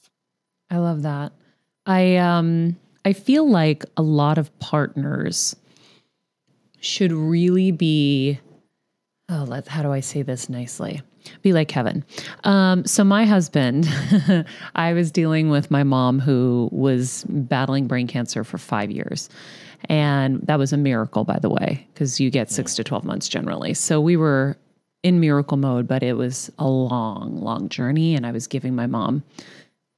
[0.70, 1.34] I love that.
[1.86, 5.56] I um I feel like a lot of partners
[6.80, 8.40] should really be
[9.30, 11.02] oh let how do I say this nicely?
[11.44, 12.04] Be like Kevin.
[12.46, 13.88] Um, so my husband,
[14.76, 19.30] I was dealing with my mom who was battling brain cancer for five years.
[19.86, 23.28] And that was a miracle, by the way, because you get six to 12 months
[23.28, 23.74] generally.
[23.74, 24.58] So we were
[25.04, 28.16] in miracle mode, but it was a long, long journey.
[28.16, 29.24] And I was giving my mom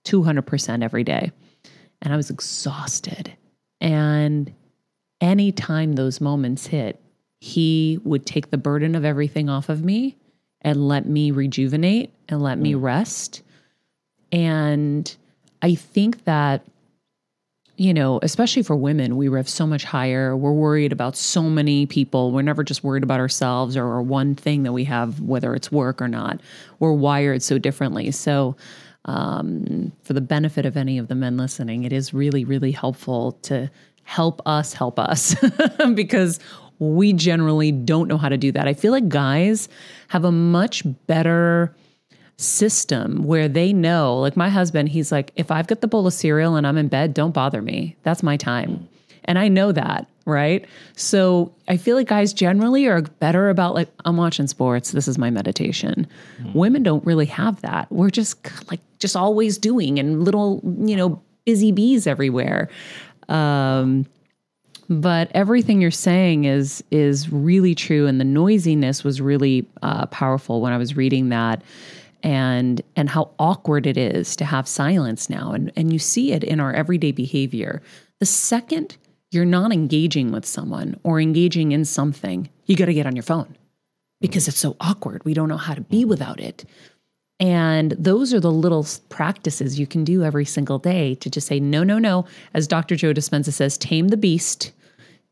[0.06, 1.32] 200% every day.
[2.02, 3.34] And I was exhausted.
[3.82, 4.54] And
[5.22, 7.00] anytime those moments hit,
[7.39, 10.15] he would take the burden of everything off of me
[10.62, 12.82] and let me rejuvenate and let me mm.
[12.82, 13.41] rest.
[14.32, 15.13] And
[15.62, 16.65] I think that,
[17.76, 20.38] you know, especially for women, we rev so much higher.
[20.38, 22.32] We're worried about so many people.
[22.32, 26.02] We're never just worried about ourselves or, one thing that we have, whether it's work
[26.02, 26.40] or not.
[26.80, 28.12] We're wired so differently.
[28.12, 28.56] So,
[29.06, 33.34] um, for the benefit of any of the men listening, it is really, really helpful
[33.44, 33.72] to
[34.04, 35.36] help us help us
[35.96, 36.40] because
[36.80, 38.68] we generally don't know how to do that.
[38.68, 39.70] I feel like guys
[40.10, 41.74] have a much better
[42.38, 46.13] system where they know, like my husband, he's like, if I've got the bowl of
[46.13, 47.96] cereal and I'm in bed, don't bother me.
[48.04, 48.88] That's my time.
[49.26, 50.65] And I know that, right?
[50.96, 54.91] So I feel like guys generally are better about like, I'm watching sports.
[54.91, 56.08] This is my meditation.
[56.54, 57.89] Women don't really have that.
[57.91, 58.38] We're just
[58.69, 62.69] like, just always doing and little, you know, busy bees everywhere.
[63.30, 64.06] Um,
[64.89, 70.62] but everything you're saying is is really true and the noisiness was really uh, powerful
[70.62, 71.63] when i was reading that
[72.24, 76.44] and and how awkward it is to have silence now and and you see it
[76.44, 77.82] in our everyday behavior
[78.20, 78.98] the second
[79.32, 83.24] you're not engaging with someone or engaging in something you got to get on your
[83.24, 83.58] phone
[84.22, 86.66] because it's so awkward we don't know how to be without it
[87.40, 91.60] and those are the little practices you can do every single day to just say,
[91.60, 92.26] no, no, no.
[92.54, 92.96] As Dr.
[92.96, 94.72] Joe Dispenza says, tame the beast.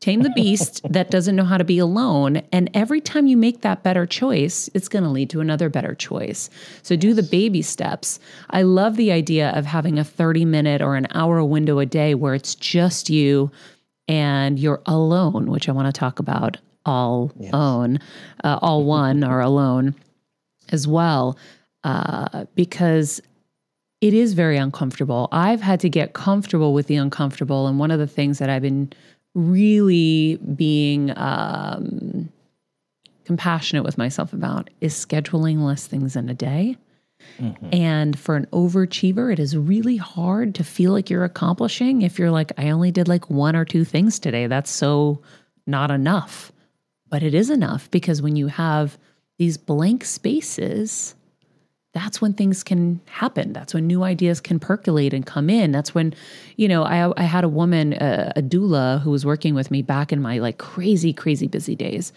[0.02, 2.42] Tame the beast that doesn't know how to be alone.
[2.50, 5.94] And every time you make that better choice, it's going to lead to another better
[5.94, 6.50] choice.
[6.82, 8.18] So do the baby steps.
[8.50, 12.16] I love the idea of having a 30 minute or an hour window a day
[12.16, 13.52] where it's just you
[14.08, 18.00] and you're alone, which I want to talk about all own,
[18.42, 19.94] uh, all one or alone
[20.70, 21.38] as well
[21.84, 23.20] uh, because
[24.00, 25.28] it is very uncomfortable.
[25.30, 27.68] I've had to get comfortable with the uncomfortable.
[27.68, 28.92] And one of the things that I've been
[29.34, 32.30] really being um,
[33.24, 36.76] compassionate with myself about is scheduling less things in a day.
[37.72, 42.30] And for an overachiever, it is really hard to feel like you're accomplishing if you're
[42.30, 44.48] like, I only did like one or two things today.
[44.48, 45.22] That's so
[45.66, 46.52] not enough.
[47.08, 48.98] But it is enough because when you have
[49.38, 51.14] these blank spaces,
[51.92, 53.52] that's when things can happen.
[53.52, 55.72] That's when new ideas can percolate and come in.
[55.72, 56.14] That's when,
[56.56, 59.82] you know, I, I had a woman, uh, a doula, who was working with me
[59.82, 62.12] back in my like crazy, crazy busy days.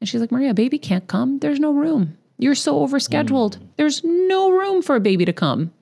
[0.00, 1.38] And she's like, Maria, baby can't come.
[1.40, 2.16] There's no room.
[2.38, 3.58] You're so overscheduled.
[3.76, 5.72] There's no room for a baby to come.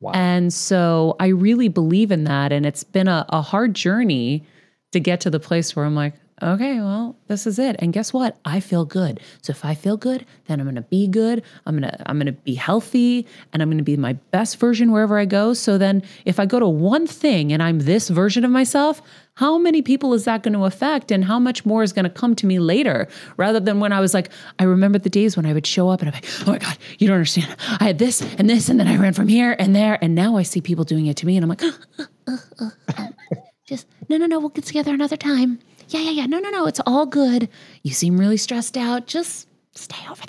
[0.00, 0.12] Wow.
[0.14, 2.52] And so I really believe in that.
[2.52, 4.44] And it's been a, a hard journey
[4.92, 7.76] to get to the place where I'm like, okay, well, this is it.
[7.78, 8.38] And guess what?
[8.44, 9.20] I feel good.
[9.42, 11.42] So if I feel good, then I'm gonna be good.
[11.66, 15.24] I'm gonna I'm gonna be healthy and I'm gonna be my best version wherever I
[15.24, 15.54] go.
[15.54, 19.02] So then if I go to one thing and I'm this version of myself,
[19.38, 22.10] how many people is that going to affect and how much more is going to
[22.10, 25.46] come to me later rather than when I was like, I remember the days when
[25.46, 27.54] I would show up and I'm like, oh my God, you don't understand.
[27.78, 29.96] I had this and this, and then I ran from here and there.
[30.02, 31.62] And now I see people doing it to me and I'm like,
[33.64, 35.60] just no, no, no, we'll get together another time.
[35.88, 36.26] Yeah, yeah, yeah.
[36.26, 36.66] No, no, no.
[36.66, 37.48] It's all good.
[37.82, 39.06] You seem really stressed out.
[39.06, 40.22] Just stay over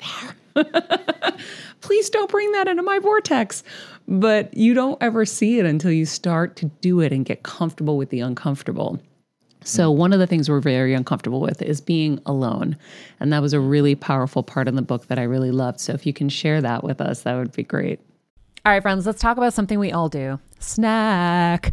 [0.54, 1.34] there.
[1.80, 3.62] Please don't bring that into my vortex.
[4.08, 7.96] But you don't ever see it until you start to do it and get comfortable
[7.96, 9.00] with the uncomfortable.
[9.62, 9.96] So, mm.
[9.96, 12.76] one of the things we're very uncomfortable with is being alone.
[13.20, 15.80] And that was a really powerful part in the book that I really loved.
[15.80, 18.00] So, if you can share that with us, that would be great.
[18.64, 21.72] All right, friends, let's talk about something we all do snack.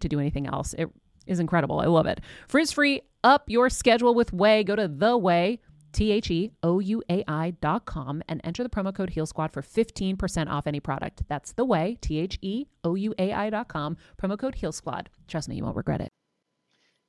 [0.00, 0.74] to do anything else.
[0.74, 0.88] It
[1.26, 1.80] is incredible.
[1.80, 2.20] I love it.
[2.48, 4.64] Frizz free, up your schedule with Ouai.
[4.64, 5.58] Go to the Ouai.
[5.92, 9.26] T H E O U A I dot com and enter the promo code Heal
[9.26, 11.22] Squad for 15% off any product.
[11.28, 14.70] That's the Ouai, T H E O U A I dot com, promo code Heal
[14.70, 15.08] Squad.
[15.26, 16.12] Trust me, you won't regret it.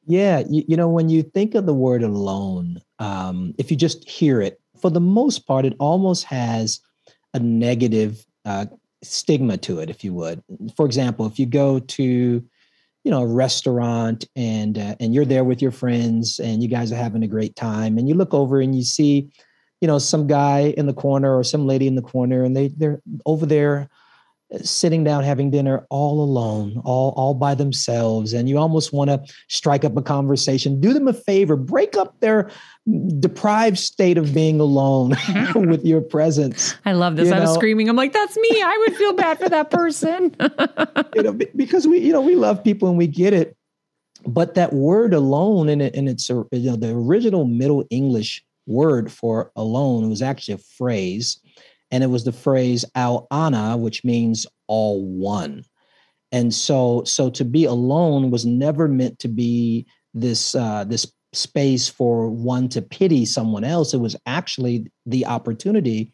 [0.05, 4.07] Yeah, you, you know, when you think of the word alone, um, if you just
[4.07, 6.79] hear it, for the most part, it almost has
[7.33, 8.65] a negative uh,
[9.03, 10.41] stigma to it, if you would.
[10.75, 12.43] For example, if you go to,
[13.03, 16.91] you know, a restaurant and uh, and you're there with your friends and you guys
[16.91, 19.29] are having a great time, and you look over and you see,
[19.81, 22.69] you know, some guy in the corner or some lady in the corner, and they
[22.69, 23.89] they're over there
[24.63, 29.21] sitting down having dinner all alone all all by themselves and you almost want to
[29.47, 32.49] strike up a conversation do them a favor break up their
[33.19, 35.13] deprived state of being alone
[35.55, 37.27] with your presence I love this.
[37.29, 37.89] You I was know- screaming.
[37.89, 38.49] I'm like, that's me.
[38.63, 40.35] I would feel bad for that person.
[41.15, 43.55] you know because we you know we love people and we get it
[44.25, 49.11] but that word alone and it and it's you know the original middle english word
[49.11, 51.39] for alone was actually a phrase
[51.91, 55.63] and it was the phrase al ana which means all one.
[56.31, 61.87] And so so to be alone was never meant to be this uh this space
[61.87, 63.93] for one to pity someone else.
[63.93, 66.11] It was actually the opportunity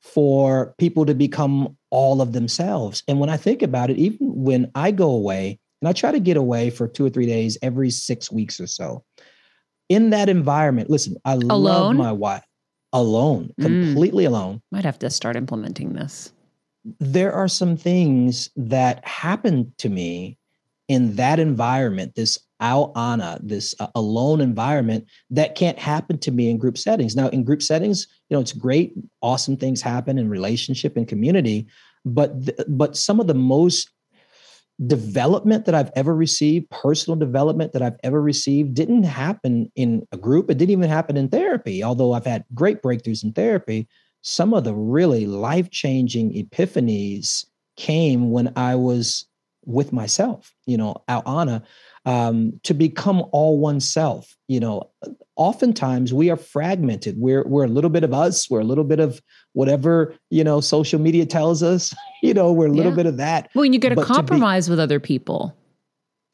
[0.00, 3.02] for people to become all of themselves.
[3.08, 6.20] And when i think about it even when i go away and i try to
[6.20, 9.04] get away for two or three days every six weeks or so
[9.88, 12.44] in that environment listen i love my wife
[12.92, 13.62] alone Mm.
[13.64, 16.32] completely alone Might have to start implementing this.
[17.00, 20.38] there are some things that happen to me
[20.88, 26.48] in that environment, this al ana, this uh, alone environment that can't happen to me
[26.48, 27.14] in group settings.
[27.14, 31.66] Now, in group settings, you know, it's great, awesome things happen in relationship and community,
[32.06, 33.90] but th- but some of the most
[34.86, 40.16] development that I've ever received, personal development that I've ever received, didn't happen in a
[40.16, 40.50] group.
[40.50, 43.88] It didn't even happen in therapy, although I've had great breakthroughs in therapy
[44.22, 49.26] some of the really life changing epiphanies came when I was
[49.64, 51.62] with myself, you know, al ana,
[52.04, 54.36] um, to become all oneself.
[54.48, 54.90] You know,
[55.38, 57.16] oftentimes we are fragmented.
[57.16, 58.50] We're we're a little bit of us.
[58.50, 59.22] We're a little bit of
[59.54, 61.94] whatever you know social media tells us.
[62.20, 62.96] You know, we're a little Yeah.
[62.96, 63.48] bit of that.
[63.54, 65.56] Well, you got to compromise with other people,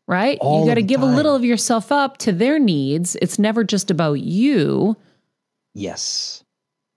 [0.08, 0.38] right?
[0.42, 3.16] You got to give a little of yourself up to their needs.
[3.20, 4.96] It's never just about you.
[5.74, 6.42] Yes.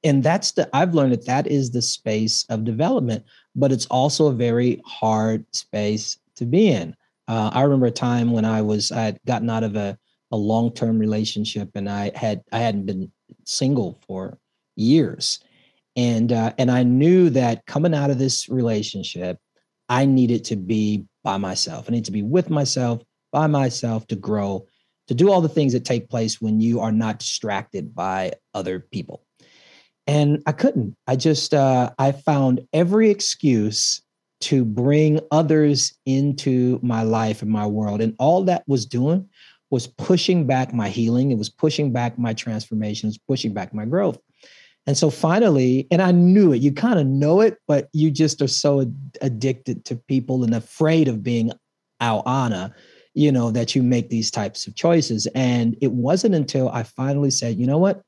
[0.06, 3.26] And that's the, I've learned that that is the space of development,
[3.58, 6.96] but it's also a very hard space to be in.
[7.28, 9.98] Uh, I remember a time when I was, I had gotten out of a,
[10.32, 13.12] a long term relationship and I had, I hadn't been
[13.46, 14.38] single for
[14.76, 15.40] years.
[15.96, 19.40] And, uh, and I knew that coming out of this relationship,
[19.90, 21.86] I needed to be by myself.
[21.88, 23.02] I need to be with myself,
[23.32, 24.68] by myself to grow,
[25.08, 28.80] to do all the things that take place when you are not distracted by other
[28.80, 29.24] people
[30.08, 34.02] and i couldn't i just uh, i found every excuse
[34.40, 39.28] to bring others into my life and my world and all that was doing
[39.70, 41.32] was pushing back my healing.
[41.32, 43.08] It was pushing back my transformation.
[43.08, 44.18] It was pushing back my growth.
[44.86, 46.62] And so finally and i knew it.
[46.62, 50.56] You kind of know it but you just are so ad- addicted to people and
[50.56, 51.52] afraid of being
[52.00, 52.74] al ana
[53.14, 55.28] you know that you make these types of choices.
[55.36, 58.02] And it wasn't until i finally said you know what?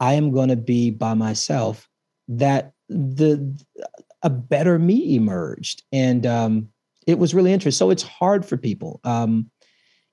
[0.00, 1.86] I am going to be by myself,
[2.28, 3.62] that the
[4.22, 6.68] a better me emerged, and um,
[7.06, 7.78] it was really interesting.
[7.78, 9.00] So it's hard for people.
[9.04, 9.50] Um,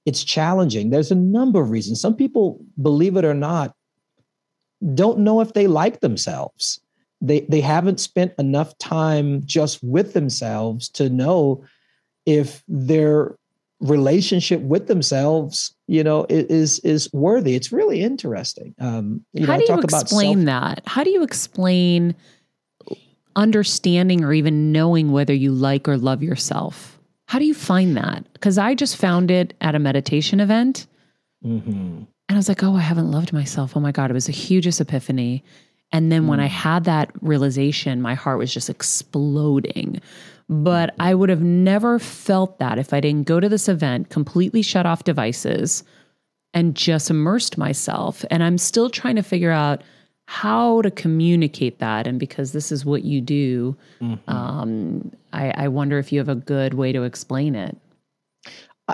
[0.07, 0.89] it's challenging.
[0.89, 1.99] There's a number of reasons.
[1.99, 3.75] Some people, believe it or not,
[4.93, 6.79] don't know if they like themselves.
[7.19, 11.61] They they haven't spent enough time just with themselves to know
[12.25, 13.35] if their
[13.81, 17.55] relationship with themselves, you know, is is worthy.
[17.55, 18.75] It's really interesting.
[18.79, 20.83] Um, you How know, do you explain that?
[20.85, 22.15] How do you explain
[23.35, 26.96] understanding or even knowing whether you like or love yourself?
[27.27, 28.25] How do you find that?
[28.33, 30.87] Because I just found it at a meditation event.
[31.45, 32.07] Mhm.
[32.29, 33.77] And I was like, oh, I haven't loved myself.
[33.77, 35.43] Oh my God, it was a hugest epiphany.
[35.91, 40.01] And then when I had that realization, my heart was just exploding.
[40.49, 44.61] But I would have never felt that if I didn't go to this event, completely
[44.61, 45.83] shut off devices,
[46.53, 48.25] and just immersed myself.
[48.31, 49.81] And I'm still trying to figure out
[50.27, 52.05] how to communicate that.
[52.05, 54.29] And because this is what you do, mm-hmm.
[54.29, 57.75] um, I, I wonder if you have a good way to explain it.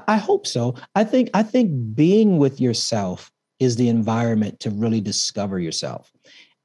[0.07, 0.75] I hope so.
[0.95, 6.11] I think I think being with yourself is the environment to really discover yourself.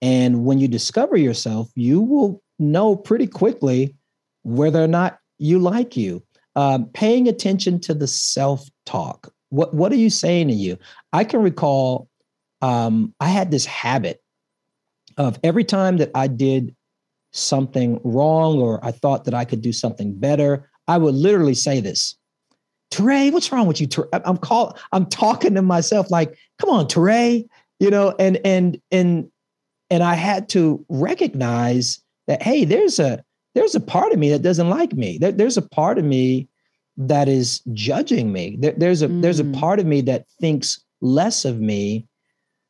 [0.01, 3.95] And when you discover yourself, you will know pretty quickly
[4.45, 6.23] whether or not you like you.
[6.57, 9.33] Um, paying attention to the self talk.
[9.51, 10.79] What what are you saying to you?
[11.13, 12.09] I can recall
[12.63, 14.23] um, I had this habit
[15.19, 16.75] of every time that I did
[17.33, 21.81] something wrong or I thought that I could do something better, I would literally say
[21.81, 22.17] this.
[22.91, 23.89] Touré, what's wrong with you?
[23.89, 24.09] Touré?
[24.25, 27.47] I'm call I'm talking to myself like, come on, Touré,
[27.81, 29.31] you know, and and and
[29.91, 33.23] and I had to recognize that hey, there's a
[33.55, 35.19] there's a part of me that doesn't like me.
[35.19, 36.49] There, there's a part of me
[36.97, 38.57] that is judging me.
[38.59, 39.21] There, there's a mm.
[39.21, 39.59] there's a mm.
[39.59, 42.07] part of me that thinks less of me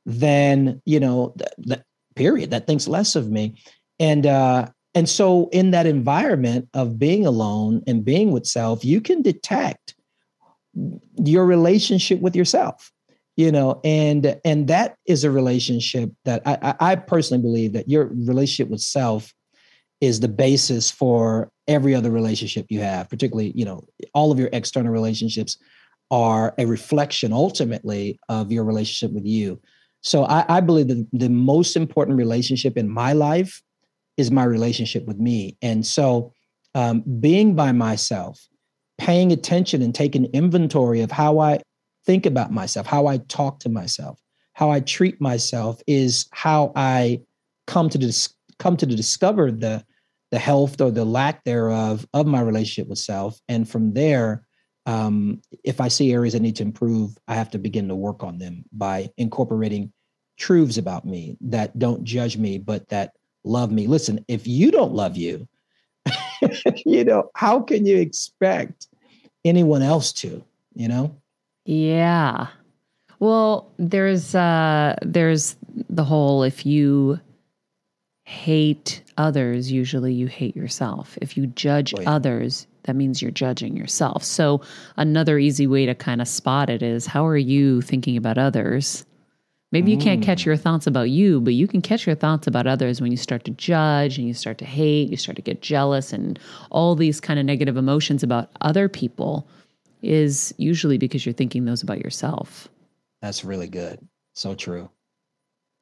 [0.05, 1.85] than you know the, the
[2.19, 3.57] period that thinks less of me.
[3.99, 9.01] And uh and so in that environment of being alone and being with self you
[9.01, 9.95] can detect
[11.17, 12.91] your relationship with yourself
[13.37, 18.07] you know and and that is a relationship that i i personally believe that your
[18.07, 19.33] relationship with self
[20.01, 24.51] is the basis for every other relationship you have particularly you know all of your
[24.53, 25.59] external relationships
[26.11, 29.61] are a reflection ultimately of your relationship with you
[30.03, 33.63] so I, I believe that the most important relationship in my life
[34.17, 35.57] is my relationship with me.
[35.63, 36.33] And so
[36.75, 38.41] um, being by myself,
[38.99, 41.61] paying attention and taking inventory of how I
[42.05, 44.21] think about myself, how I talk to myself,
[44.55, 47.21] how I treat myself is how I
[47.67, 49.85] come to dis- come to discover the
[50.31, 53.41] the health or the lack thereof of my relationship with self.
[53.49, 54.45] And from there,
[54.89, 58.25] um, if I see areas that need to improve, I have to begin to work
[58.25, 59.93] on them by incorporating
[60.39, 63.13] truths about me that don't judge me, but that
[63.45, 63.87] love me.
[63.87, 65.47] Listen, if you don't love you,
[66.87, 68.89] you know, how can you expect
[69.45, 70.43] anyone else to,
[70.75, 71.15] you know?
[71.67, 72.47] Yeah.
[73.21, 75.57] Well, there's uh there's
[75.91, 77.21] the whole if you
[78.25, 81.19] hate others, usually you hate yourself.
[81.21, 82.11] If you judge oh, yeah.
[82.11, 84.23] others, that means you're judging yourself.
[84.25, 84.63] So,
[84.97, 89.05] another easy way to kind of spot it is how are you thinking about others?
[89.71, 90.47] Maybe you can't catch mm.
[90.47, 93.45] your thoughts about you, but you can catch your thoughts about others when you start
[93.45, 96.39] to judge and you start to hate, you start to get jealous, and
[96.71, 99.47] all these kind of negative emotions about other people
[100.01, 102.69] is usually because you're thinking those about yourself.
[103.21, 103.99] That's really good.
[104.35, 104.89] So true.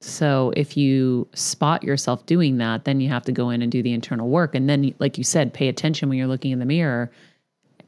[0.07, 3.82] So if you spot yourself doing that, then you have to go in and do
[3.82, 4.54] the internal work.
[4.54, 7.11] And then, like you said, pay attention when you're looking in the mirror.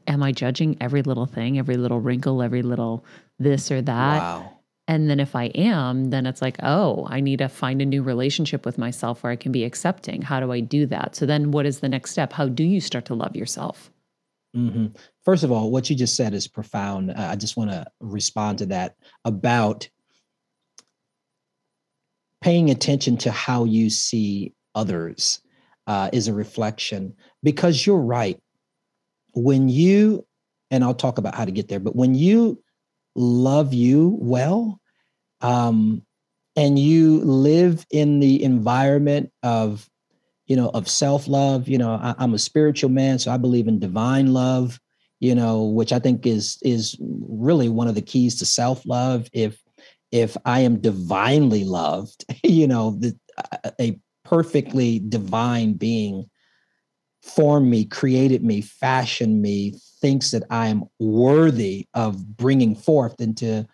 [0.07, 3.05] Am I judging every little thing, every little wrinkle, every little
[3.37, 4.19] this or that?
[4.19, 4.59] Wow.
[4.87, 8.01] And then if I am, then it's like, oh, I need to find a new
[8.01, 10.23] relationship with myself where I can be accepting.
[10.23, 11.15] How do I do that?
[11.15, 12.33] So then what is the next step?
[12.33, 13.91] How do you start to love yourself?
[14.55, 14.87] Mm-hmm.
[15.23, 17.11] First of all, what you just said is profound.
[17.11, 18.95] Uh, I just want to respond to that
[19.25, 19.87] about
[22.41, 25.41] paying attention to how you see others
[25.87, 27.13] uh, is a reflection
[27.43, 28.39] because you're right.
[29.33, 30.25] When you,
[30.71, 32.61] and I'll talk about how to get there, but when you
[33.15, 34.79] love you well,
[35.41, 36.03] um,
[36.55, 39.89] and you live in the environment of,
[40.47, 41.69] you know, of self love.
[41.69, 44.79] You know, I, I'm a spiritual man, so I believe in divine love.
[45.21, 49.29] You know, which I think is is really one of the keys to self love.
[49.31, 49.61] If
[50.11, 53.17] if I am divinely loved, you know, the,
[53.79, 56.29] a perfectly divine being
[57.23, 63.67] formed me, created me, fashioned me, thinks that I am worthy of bringing forth into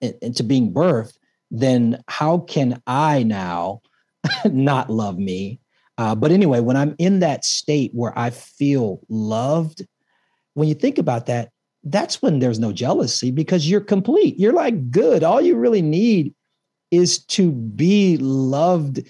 [0.00, 1.16] into being birthed,
[1.50, 3.82] then how can I now
[4.44, 5.60] not love me?
[5.98, 9.86] Uh, but anyway, when I'm in that state where I feel loved,
[10.54, 11.50] when you think about that,
[11.84, 14.38] that's when there's no jealousy because you're complete.
[14.38, 15.24] You're like good.
[15.24, 16.34] All you really need
[16.90, 19.02] is to be loved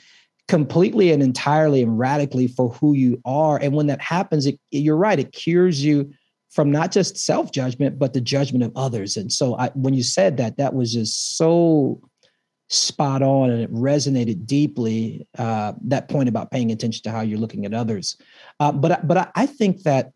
[0.48, 3.58] completely and entirely and radically for who you are.
[3.58, 6.12] And when that happens, it, you're right, it cures you
[6.50, 9.16] from not just self judgment, but the judgment of others.
[9.16, 12.00] And so I, when you said that, that was just so
[12.68, 15.26] spot on and it resonated deeply.
[15.36, 18.16] Uh, that point about paying attention to how you're looking at others.
[18.60, 20.12] Uh, but but I think that,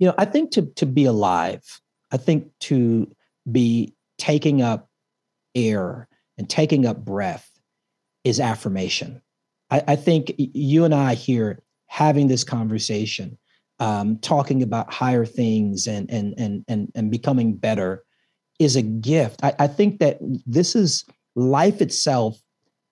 [0.00, 1.62] you know, I think to to be alive,
[2.10, 3.06] I think to
[3.50, 4.88] be taking up
[5.54, 7.48] air and taking up breath
[8.24, 9.22] is affirmation.
[9.70, 13.38] I, I think you and I here having this conversation
[13.78, 18.02] um, talking about higher things and and and and and becoming better
[18.58, 19.40] is a gift.
[19.42, 21.04] I, I think that this is
[21.36, 22.40] life itself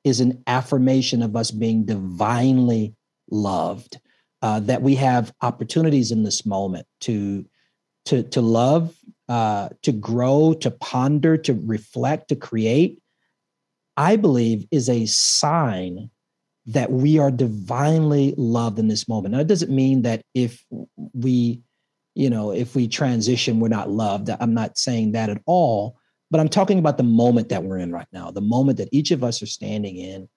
[0.05, 2.95] is an affirmation of us being divinely
[3.31, 3.99] loved.
[4.41, 7.45] Uh, that we have opportunities in this moment to
[8.05, 8.95] to to love,
[9.29, 13.03] uh, to grow, to ponder, to reflect, to create.
[13.97, 16.11] I believe is a sign
[16.67, 19.33] that we are divinely loved in this moment.
[19.33, 20.65] Now, it doesn't mean that if
[21.15, 21.63] we,
[22.15, 24.31] you know, if we transition, we're not loved.
[24.39, 25.99] I'm not saying that at all,
[26.31, 29.11] but I'm talking about the moment that we're in right now, the moment that each
[29.11, 30.29] of us are standing in.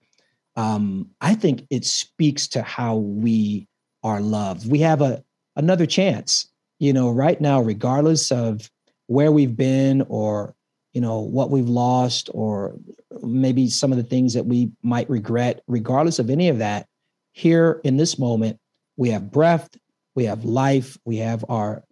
[0.56, 3.68] Um, I think it speaks to how we
[4.04, 4.70] are loved.
[4.70, 5.24] We have a
[5.56, 6.47] another chance,
[6.80, 8.70] you know, right now, regardless of
[9.08, 10.56] where we've been or
[10.93, 12.76] you know what we've lost or
[13.22, 16.88] maybe some of the things that we might regret regardless of any of that
[17.34, 18.60] here in this moment
[18.97, 19.70] we have breath
[20.16, 21.84] we have life we have our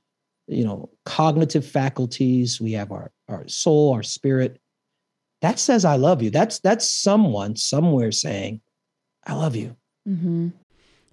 [0.47, 4.59] you know cognitive faculties we have our our soul our spirit
[5.41, 8.59] that says i love you that's that's someone somewhere saying
[9.25, 9.75] i love you
[10.07, 10.49] mm-hmm.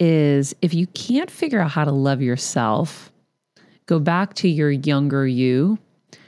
[0.00, 3.12] is if you can't figure out how to love yourself,
[3.86, 5.78] go back to your younger you.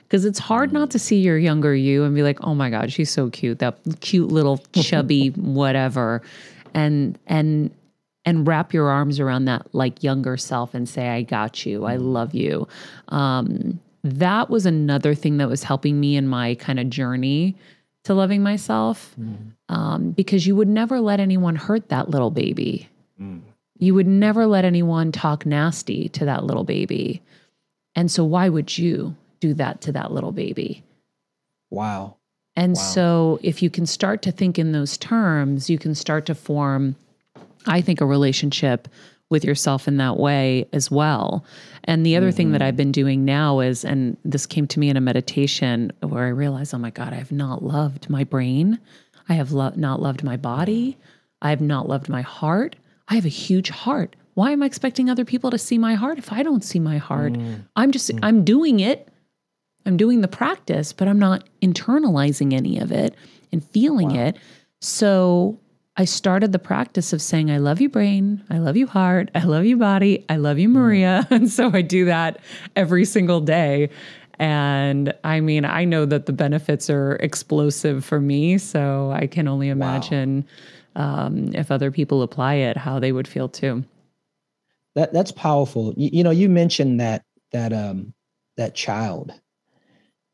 [0.05, 2.93] Because it's hard not to see your younger you and be like, oh my God,
[2.93, 3.59] she's so cute.
[3.59, 6.23] That cute little chubby whatever.
[6.75, 7.73] And and
[8.25, 11.87] and wrap your arms around that like younger self and say, I got you.
[11.87, 12.69] I love you.
[13.09, 17.57] Um, that was another thing that was helping me in my kind of journey
[18.05, 19.15] to loving myself.
[19.21, 19.53] Mm.
[19.69, 22.89] Um, because you would never let anyone hurt that little baby.
[23.79, 27.23] You would never let anyone talk nasty to that little baby.
[27.95, 30.83] And so, why would you do that to that little baby?
[31.71, 32.17] Wow.
[32.55, 32.83] And wow.
[32.83, 36.97] so, if you can start to think in those terms, you can start to form,
[37.67, 38.89] I think, a relationship
[39.29, 41.45] with yourself in that way as well.
[41.85, 42.37] And the other mm-hmm.
[42.37, 42.69] thing that mm-hmm.
[42.69, 46.29] I've been doing now is, and this came to me in a meditation where I
[46.29, 48.79] realized, oh my God, I have not loved my brain.
[49.29, 50.97] I have lo- not loved my body.
[51.43, 52.77] I have not loved my heart.
[53.09, 54.17] I have a huge heart.
[54.35, 56.99] Why am I expecting other people to see my heart if I don't see my
[56.99, 57.33] heart?
[57.33, 57.65] Mm.
[57.75, 58.19] I'm just, mm.
[58.23, 59.09] I'm doing it.
[59.87, 63.15] I'm doing the practice, but I'm not internalizing any of it
[63.53, 64.25] and feeling wow.
[64.25, 64.37] it.
[64.81, 65.59] So
[65.97, 68.45] I started the practice of saying, I love you, brain.
[68.51, 69.31] I love you, heart.
[69.35, 70.25] I love you, body.
[70.29, 71.27] I love you, Maria.
[71.31, 71.31] Mm.
[71.37, 72.41] And so I do that
[72.75, 73.91] every single day.
[74.39, 78.59] And I mean, I know that the benefits are explosive for me.
[78.59, 80.43] So I can only imagine.
[80.43, 80.53] Wow
[80.97, 83.85] um, if other people apply it, how they would feel too.
[84.95, 85.93] That that's powerful.
[85.97, 87.23] You, you know, you mentioned that
[87.53, 88.15] that um
[88.57, 89.33] that child.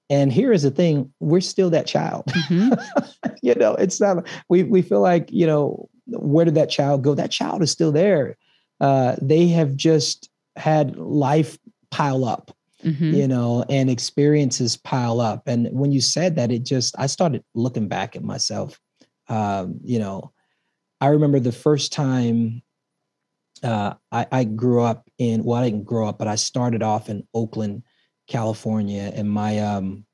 [0.08, 2.26] And here is the thing, we're still that child.
[2.26, 3.30] Mm-hmm.
[3.42, 7.14] you know, it's not we we feel like, you know, where did that child go?
[7.14, 8.36] That child is still there.
[8.80, 11.58] Uh, they have just had life
[11.90, 12.56] pile up.
[12.84, 13.14] Mm-hmm.
[13.14, 15.46] you know, and experiences pile up.
[15.46, 18.80] And when you said that, it just, I started looking back at myself.
[19.28, 20.32] Um, you know,
[21.02, 22.62] I remember the first time
[23.64, 27.08] uh, I, I, grew up in, well, I didn't grow up, but I started off
[27.08, 27.82] in Oakland,
[28.28, 29.10] California.
[29.12, 30.06] And my, um,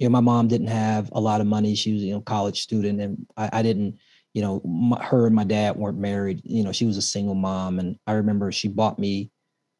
[0.00, 1.76] you know, my mom didn't have a lot of money.
[1.76, 3.98] She was, you know, college student and I, I didn't,
[4.34, 6.40] you know, my, her and my dad weren't married.
[6.42, 7.78] You know, she was a single mom.
[7.78, 9.30] And I remember she bought me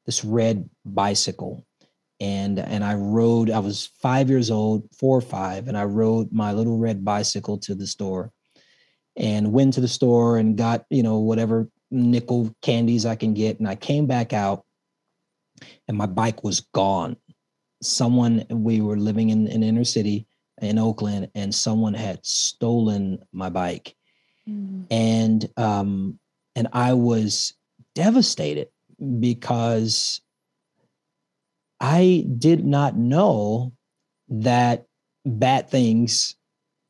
[0.04, 1.66] this red bicycle
[2.20, 3.50] and and I rode.
[3.50, 7.58] I was five years old, four or five, and I rode my little red bicycle
[7.58, 8.32] to the store
[9.16, 13.58] and went to the store and got, you know, whatever nickel candies I can get.
[13.58, 14.64] And I came back out
[15.88, 17.16] and my bike was gone.
[17.82, 20.26] Someone, we were living in an in inner city
[20.62, 23.94] in Oakland, and someone had stolen my bike.
[24.48, 24.86] Mm.
[24.92, 26.20] and um,
[26.54, 27.54] and I was
[27.94, 28.68] devastated
[29.18, 30.20] because
[31.80, 33.72] I did not know
[34.28, 34.86] that
[35.24, 36.36] bad things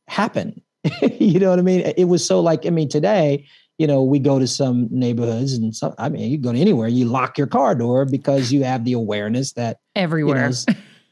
[0.07, 0.63] happen.
[1.21, 1.81] you know what I mean?
[1.97, 3.47] It was so like I mean today,
[3.79, 6.89] you know, we go to some neighborhoods and some I mean, you go to anywhere,
[6.89, 10.53] you lock your car door because you have the awareness that you know, Everywhere.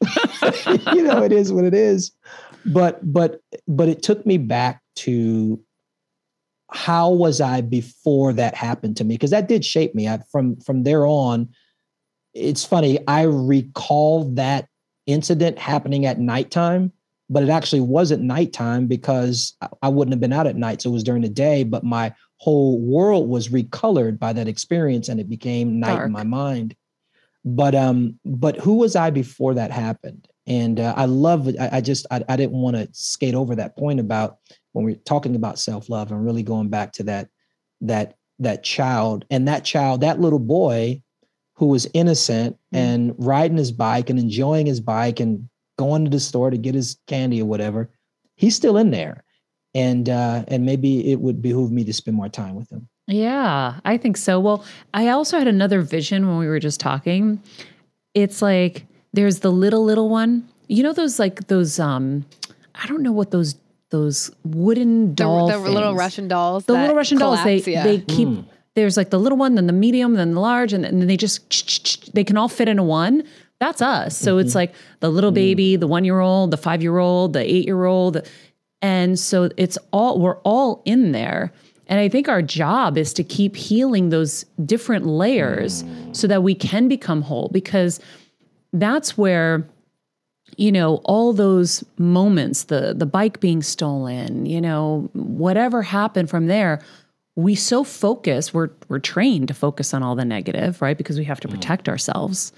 [0.93, 2.12] you know it is what it is
[2.66, 5.61] but but but it took me back to
[6.70, 10.57] how was i before that happened to me because that did shape me I, from
[10.61, 11.49] from there on
[12.33, 14.68] it's funny i recall that
[15.07, 16.93] incident happening at nighttime
[17.35, 20.93] but it actually wasn't nighttime because I- wouldn't have been out at night so it
[20.99, 25.28] was during the day but my whole world was recolored by that experience and it
[25.28, 26.07] became night Dark.
[26.07, 26.74] in my mind
[27.45, 31.80] but um but who was i before that happened and uh, i love i, I
[31.80, 34.39] just I, I didn't want to skate over that point about
[34.72, 37.28] when we're talking about self-love and really going back to that
[37.82, 41.01] that that child and that child that little boy
[41.57, 42.78] who was innocent Mm.
[42.78, 46.75] and riding his bike and enjoying his bike and going to the store to get
[46.75, 47.91] his candy or whatever
[48.37, 49.25] he's still in there
[49.75, 53.81] and uh and maybe it would behoove me to spend more time with him Yeah,
[53.85, 54.41] I think so.
[54.41, 54.64] Well,
[54.95, 57.39] I also had another vision when we were just talking.
[58.14, 60.49] It's like there's the little little one.
[60.68, 62.25] You know those like those um
[62.75, 63.57] I don't know what those
[63.91, 66.64] those wooden The, doll the little Russian dolls.
[66.64, 67.85] the little Russian dolls they yeah.
[67.85, 68.45] they keep Mm.
[68.75, 72.11] there's like the little one then the medium then the large and then they just
[72.14, 73.22] they can all fit into one
[73.61, 74.17] that's us.
[74.17, 74.59] So it's mm-hmm.
[74.59, 75.37] like the little mm.
[75.37, 78.27] baby the one year old the five year old the eight year old
[78.83, 81.53] and so it's all we're all in there.
[81.87, 86.17] And i think our job is to keep healing those different layers mm.
[86.17, 88.01] so that we can become whole because
[88.73, 89.69] that's where
[90.57, 96.47] you know all those moments the the bike being stolen you know whatever happened from
[96.47, 96.81] there
[97.37, 100.97] we so focus we're we're trained to focus on all the negative right?
[100.97, 101.53] Because we have to mm.
[101.53, 102.53] protect ourselves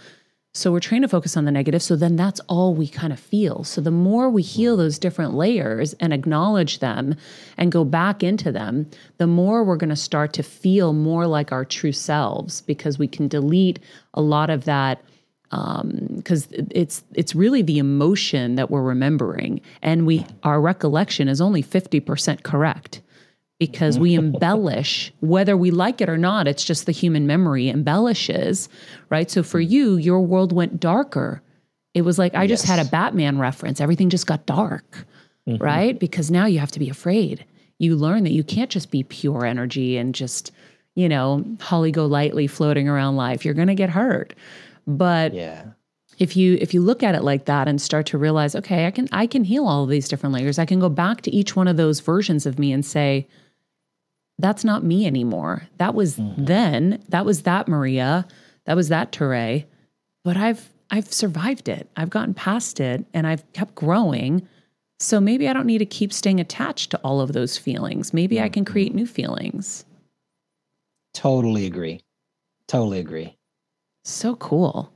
[0.57, 1.83] so we're trained to focus on the negative.
[1.83, 3.63] So then that's all we kind of feel.
[3.63, 7.15] So the more we heal those different layers and acknowledge them
[7.59, 8.89] and go back into them
[9.19, 13.07] the more we're going to start to feel more like our true selves because we
[13.07, 13.79] can delete
[14.15, 15.03] a lot of that
[15.51, 19.61] um, because it's it's really the emotion that we're remembering.
[19.83, 23.03] And we our recollection is only 50% correct
[23.59, 28.69] because we embellish whether we like it or not it's just the human memory embellishes
[29.09, 29.31] right?
[29.31, 31.43] So for you your world went darker.
[31.95, 33.81] It was like i just had a batman reference.
[33.81, 35.07] Everything just got dark
[35.49, 35.63] mm-hmm.
[35.63, 35.99] right?
[35.99, 37.45] Because now you have to be afraid.
[37.79, 40.51] You learn that you can't just be pure energy and just
[40.95, 43.45] you know Holly Golightly floating around life.
[43.45, 44.35] You're going to get hurt.
[44.87, 45.65] But yeah.
[46.19, 48.91] if you if you look at it like that and start to realize okay i
[48.91, 50.59] can i can heal all of these different layers.
[50.59, 53.27] I can go back to each one of those versions of me and say
[54.39, 55.67] that's not me anymore.
[55.79, 56.45] That was mm-hmm.
[56.45, 57.03] then.
[57.09, 58.27] That was that maria.
[58.67, 59.65] That was that Touré.
[60.25, 61.89] but i've i've survived it.
[61.97, 64.47] I've gotten past it and i've kept growing.
[64.99, 68.13] So maybe i don't need to keep staying attached to all of those feelings.
[68.13, 68.99] Maybe i can create mm-hmm.
[68.99, 69.85] new feelings.
[71.15, 72.03] Totally agree.
[72.69, 73.37] Totally agree.
[74.05, 74.93] So cool.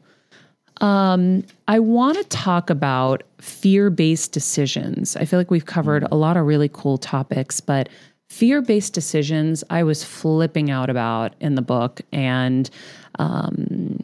[0.80, 5.16] Um, I want to talk about fear based decisions.
[5.16, 6.14] I feel like we've covered mm-hmm.
[6.14, 7.88] a lot of really cool topics, but
[8.30, 12.00] fear based decisions I was flipping out about in the book.
[12.12, 12.70] And,
[13.18, 14.02] um,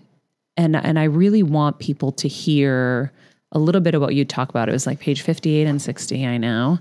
[0.56, 3.12] and, and I really want people to hear
[3.52, 4.68] a little bit of what you talk about.
[4.68, 6.78] It was like page 58 and 60, I know.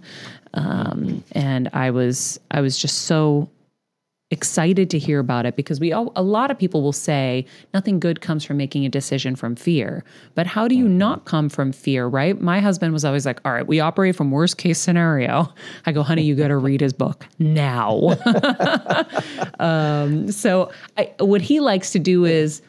[0.56, 3.50] Um, and I was, I was just so
[4.32, 8.00] excited to hear about it because we all, a lot of people will say nothing
[8.00, 10.04] good comes from making a decision from fear.
[10.34, 12.40] But how do you not come from fear, right?
[12.42, 15.54] My husband was always like, "All right, we operate from worst case scenario."
[15.86, 18.18] I go, "Honey, you got to read his book now."
[19.60, 22.64] um, so I, what he likes to do is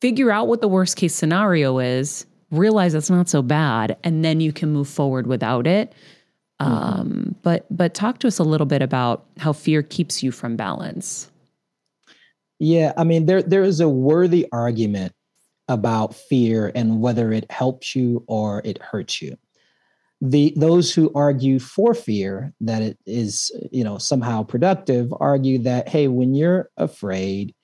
[0.00, 4.40] figure out what the worst case scenario is, realize it's not so bad, and then
[4.40, 5.94] you can move forward without it.
[6.60, 10.56] Um, but but talk to us a little bit about how fear keeps you from
[10.56, 11.30] balance.
[12.58, 15.12] Yeah, I mean there there is a worthy argument
[15.68, 19.36] about fear and whether it helps you or it hurts you.
[20.20, 25.88] The those who argue for fear that it is, you know, somehow productive argue that
[25.88, 27.54] hey, when you're afraid,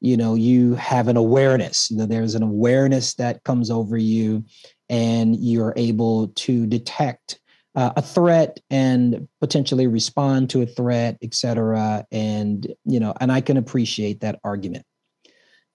[0.00, 4.44] you know, you have an awareness, that there's an awareness that comes over you
[4.88, 7.39] and you're able to detect
[7.74, 12.04] uh, a threat and potentially respond to a threat, et cetera.
[12.10, 14.84] And, you know, and I can appreciate that argument.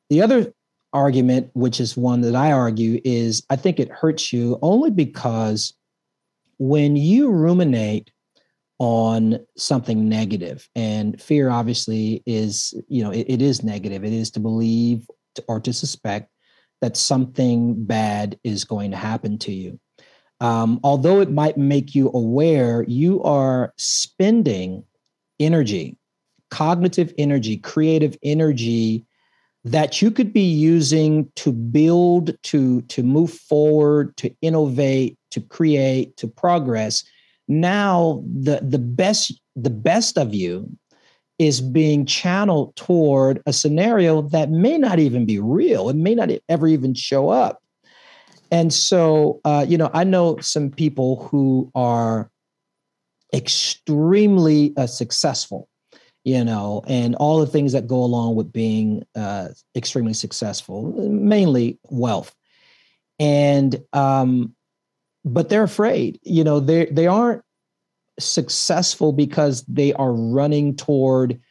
[0.09, 0.53] The other
[0.93, 5.73] argument, which is one that I argue, is I think it hurts you only because
[6.57, 8.11] when you ruminate
[8.79, 14.29] on something negative and fear obviously is you know it, it is negative it is
[14.29, 15.07] to believe
[15.47, 16.29] or to suspect
[16.81, 19.79] that something bad is going to happen to you
[20.41, 24.83] um, although it might make you aware you are spending
[25.39, 25.97] energy
[26.51, 29.05] cognitive energy creative energy
[29.65, 36.15] that you could be using to build to to move forward to innovate to create
[36.17, 37.03] to progress.
[37.47, 40.69] Now the the best the best of you
[41.39, 45.89] is being channeled toward a scenario that may not even be real.
[45.89, 47.61] It may not ever even show up
[48.51, 52.29] and so uh, you know i know some people who are
[53.33, 55.67] extremely uh, successful
[56.23, 61.79] you know and all the things that go along with being uh, extremely successful mainly
[61.89, 62.35] wealth
[63.19, 64.53] and um,
[65.23, 66.19] but they're afraid.
[66.23, 67.41] You know, they they aren't
[68.19, 71.41] successful because they are running toward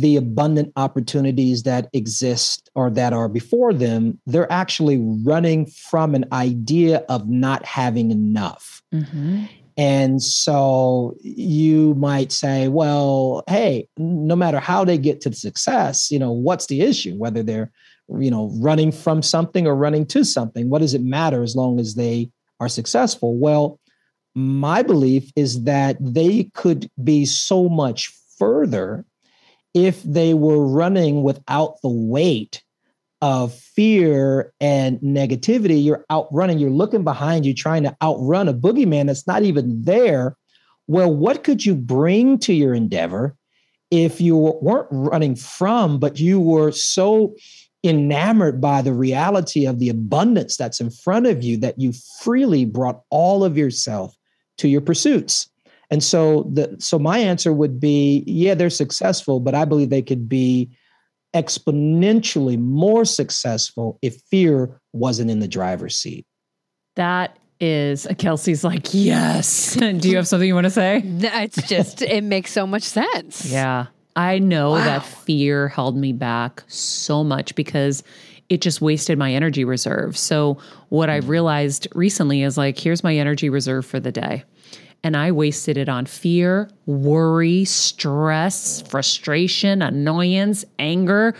[0.00, 4.18] the abundant opportunities that exist or that are before them.
[4.26, 8.82] They're actually running from an idea of not having enough.
[8.92, 9.44] Mm-hmm.
[9.76, 16.18] And so you might say, well, hey, no matter how they get to success, you
[16.18, 17.16] know, what's the issue?
[17.16, 17.72] Whether they're,
[18.08, 21.80] you know, running from something or running to something, what does it matter as long
[21.80, 22.30] as they
[22.60, 23.36] are successful?
[23.36, 23.80] Well,
[24.36, 29.04] my belief is that they could be so much further
[29.74, 32.62] if they were running without the weight
[33.20, 35.82] of fear and negativity.
[35.82, 40.36] You're outrunning, you're looking behind you, trying to outrun a boogeyman that's not even there.
[40.86, 43.34] Well, what could you bring to your endeavor
[43.90, 47.34] if you weren't running from, but you were so
[47.82, 52.64] enamored by the reality of the abundance that's in front of you that you freely
[52.64, 54.14] brought all of yourself
[54.58, 55.48] to your pursuits.
[55.94, 60.02] And so the so my answer would be yeah they're successful but I believe they
[60.02, 60.68] could be
[61.36, 66.26] exponentially more successful if fear wasn't in the driver's seat.
[66.96, 69.74] That is Kelsey's like, yes.
[69.78, 71.00] Do you have something you want to say?
[71.04, 73.46] It's just, it makes so much sense.
[73.46, 73.86] Yeah.
[74.16, 74.84] I know wow.
[74.84, 78.02] that fear held me back so much because
[78.48, 80.18] it just wasted my energy reserve.
[80.18, 81.30] So, what I've mm.
[81.30, 84.44] realized recently is like, here's my energy reserve for the day.
[85.04, 91.34] And I wasted it on fear, worry, stress, frustration, annoyance, anger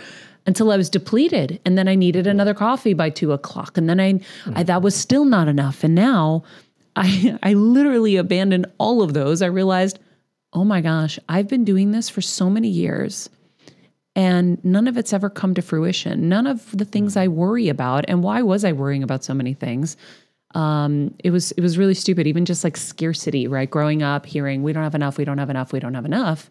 [0.45, 1.59] until I was depleted.
[1.65, 3.77] And then I needed another coffee by two o'clock.
[3.77, 4.19] And then I,
[4.53, 5.83] I that was still not enough.
[5.83, 6.43] And now
[6.95, 9.41] I, I literally abandoned all of those.
[9.41, 9.99] I realized
[10.53, 13.29] oh my gosh, I've been doing this for so many years
[14.15, 16.29] and none of it's ever come to fruition.
[16.29, 18.05] None of the things I worry about.
[18.07, 19.97] And why was I worrying about so many things?
[20.55, 22.27] Um, it was it was really stupid.
[22.27, 23.69] Even just like scarcity, right?
[23.69, 26.49] Growing up, hearing we don't have enough, we don't have enough, we don't have enough.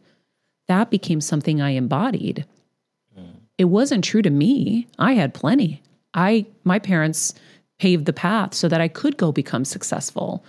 [0.69, 2.45] That became something I embodied.
[3.19, 3.41] Mm.
[3.59, 4.87] It wasn't true to me.
[4.99, 5.83] I had plenty.
[6.13, 7.35] I my parents
[7.79, 10.45] paved the path so that I could go become successful.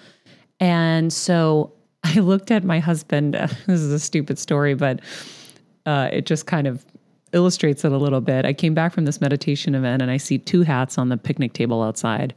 [0.60, 1.72] And so
[2.04, 3.34] I looked at my husband.
[3.68, 5.00] this is a stupid story, but
[5.86, 6.86] uh, it just kind of
[7.32, 8.46] illustrates it a little bit.
[8.46, 11.54] I came back from this meditation event and I see two hats on the picnic
[11.54, 12.34] table outside.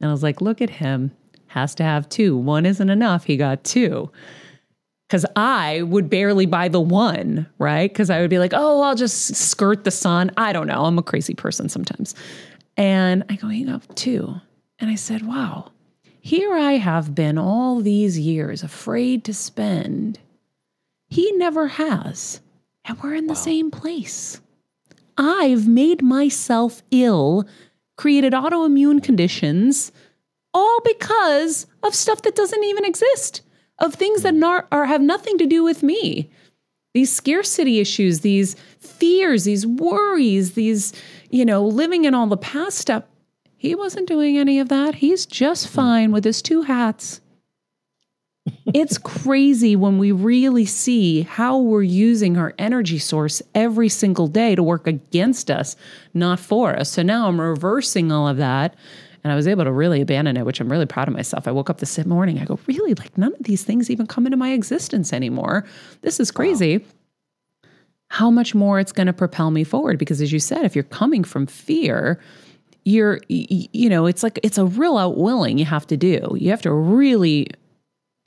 [0.00, 1.12] And I was like, look at him.
[1.48, 2.36] Has to have two.
[2.36, 3.24] One isn't enough.
[3.24, 4.10] He got two.
[5.08, 7.90] Because I would barely buy the one, right?
[7.90, 10.30] Because I would be like, oh, I'll just skirt the sun.
[10.36, 10.84] I don't know.
[10.84, 12.14] I'm a crazy person sometimes.
[12.76, 14.34] And I go, he got two.
[14.78, 15.72] And I said, wow,
[16.20, 20.18] here I have been all these years afraid to spend.
[21.08, 22.40] He never has.
[22.84, 23.40] And we're in the wow.
[23.40, 24.40] same place.
[25.16, 27.48] I've made myself ill,
[27.98, 29.92] created autoimmune conditions,
[30.54, 33.42] all because of stuff that doesn't even exist,
[33.78, 36.30] of things that not, are, have nothing to do with me.
[36.94, 40.94] These scarcity issues, these fears, these worries, these,
[41.28, 43.04] you know, living in all the past stuff
[43.58, 44.94] he wasn't doing any of that.
[44.94, 47.20] He's just fine with his two hats.
[48.74, 54.54] It's crazy when we really see how we're using our energy source every single day
[54.54, 55.76] to work against us,
[56.14, 56.90] not for us.
[56.90, 58.74] So now I'm reversing all of that.
[59.24, 61.48] And I was able to really abandon it, which I'm really proud of myself.
[61.48, 62.94] I woke up this morning, I go, really?
[62.94, 65.66] Like none of these things even come into my existence anymore.
[66.02, 66.78] This is crazy.
[66.78, 66.84] Wow.
[68.10, 69.98] How much more it's going to propel me forward?
[69.98, 72.18] Because as you said, if you're coming from fear,
[72.84, 76.62] you're you know it's like it's a real outwilling you have to do you have
[76.62, 77.46] to really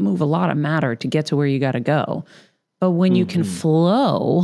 [0.01, 2.23] move a lot of matter to get to where you got to go
[2.79, 3.17] but when mm-hmm.
[3.17, 3.51] you can mm-hmm.
[3.51, 4.43] flow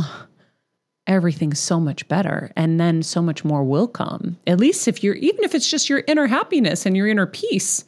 [1.06, 5.14] everything's so much better and then so much more will come at least if you're
[5.16, 7.84] even if it's just your inner happiness and your inner peace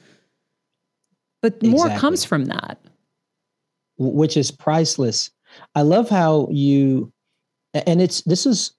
[1.42, 2.78] but more comes from that
[4.00, 5.30] which is priceless.
[5.74, 7.12] I love how you,
[7.74, 8.72] and it's this is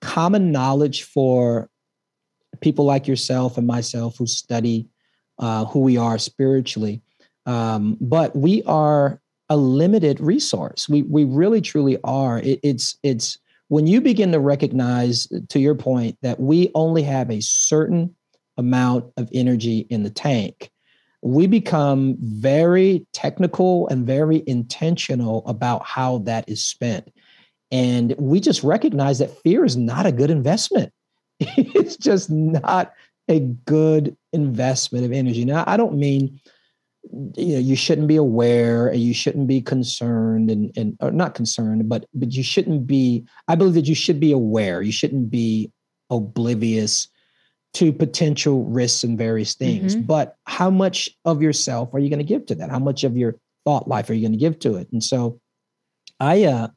[0.00, 1.68] common knowledge for
[2.60, 4.88] people like yourself and myself who study
[5.38, 7.02] uh, who we are spiritually.
[7.50, 10.88] Um, but we are a limited resource.
[10.88, 12.38] We we really truly are.
[12.38, 17.28] It, it's it's when you begin to recognize, to your point, that we only have
[17.28, 18.14] a certain
[18.56, 20.70] amount of energy in the tank.
[21.22, 27.12] We become very technical and very intentional about how that is spent.
[27.72, 30.92] And we just recognize that fear is not a good investment.
[31.40, 32.92] it's just not
[33.28, 35.44] a good investment of energy.
[35.44, 36.40] Now, I don't mean
[37.36, 41.34] you know you shouldn't be aware and you shouldn't be concerned and and or not
[41.34, 45.30] concerned but but you shouldn't be i believe that you should be aware you shouldn't
[45.30, 45.70] be
[46.10, 47.08] oblivious
[47.72, 50.06] to potential risks and various things mm-hmm.
[50.06, 53.16] but how much of yourself are you going to give to that how much of
[53.16, 53.34] your
[53.64, 55.40] thought life are you going to give to it and so
[56.18, 56.68] i uh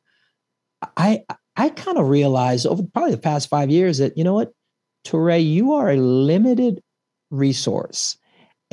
[0.98, 1.24] i
[1.56, 4.52] i kind of realized over probably the past five years that you know what
[5.04, 6.82] Touré, you are a limited
[7.30, 8.18] resource.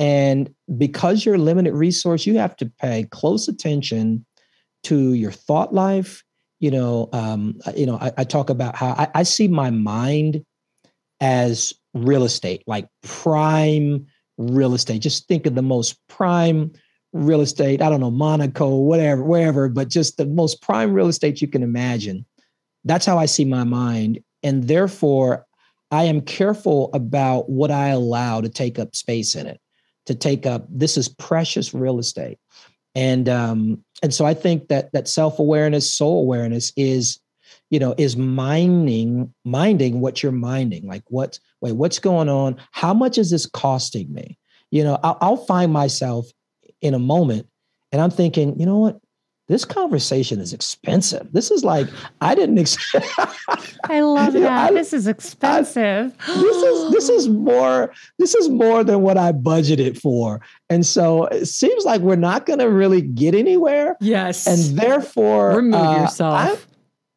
[0.01, 4.25] And because you're a limited resource, you have to pay close attention
[4.85, 6.23] to your thought life.
[6.59, 10.43] You know, um, you know, I, I talk about how I, I see my mind
[11.19, 14.07] as real estate, like prime
[14.39, 15.03] real estate.
[15.03, 16.71] Just think of the most prime
[17.13, 17.79] real estate.
[17.83, 21.61] I don't know, Monaco, whatever, wherever, but just the most prime real estate you can
[21.61, 22.25] imagine.
[22.85, 24.19] That's how I see my mind.
[24.41, 25.45] And therefore,
[25.91, 29.59] I am careful about what I allow to take up space in it,
[30.05, 30.65] to take up.
[30.69, 32.37] This is precious real estate,
[32.95, 37.19] and um, and so I think that that self awareness, soul awareness is,
[37.69, 40.87] you know, is minding minding what you're minding.
[40.87, 41.39] Like what?
[41.61, 42.57] Wait, what's going on?
[42.71, 44.37] How much is this costing me?
[44.71, 46.27] You know, I'll, I'll find myself
[46.81, 47.47] in a moment,
[47.91, 48.99] and I'm thinking, you know what?
[49.51, 51.27] This conversation is expensive.
[51.33, 51.89] This is like
[52.21, 53.05] I didn't expect.
[53.83, 54.71] I love that.
[54.71, 56.15] I, this is expensive.
[56.25, 60.39] I, this is this is more this is more than what I budgeted for,
[60.69, 63.97] and so it seems like we're not going to really get anywhere.
[63.99, 66.33] Yes, and therefore remove uh, yourself.
[66.33, 66.57] I'm,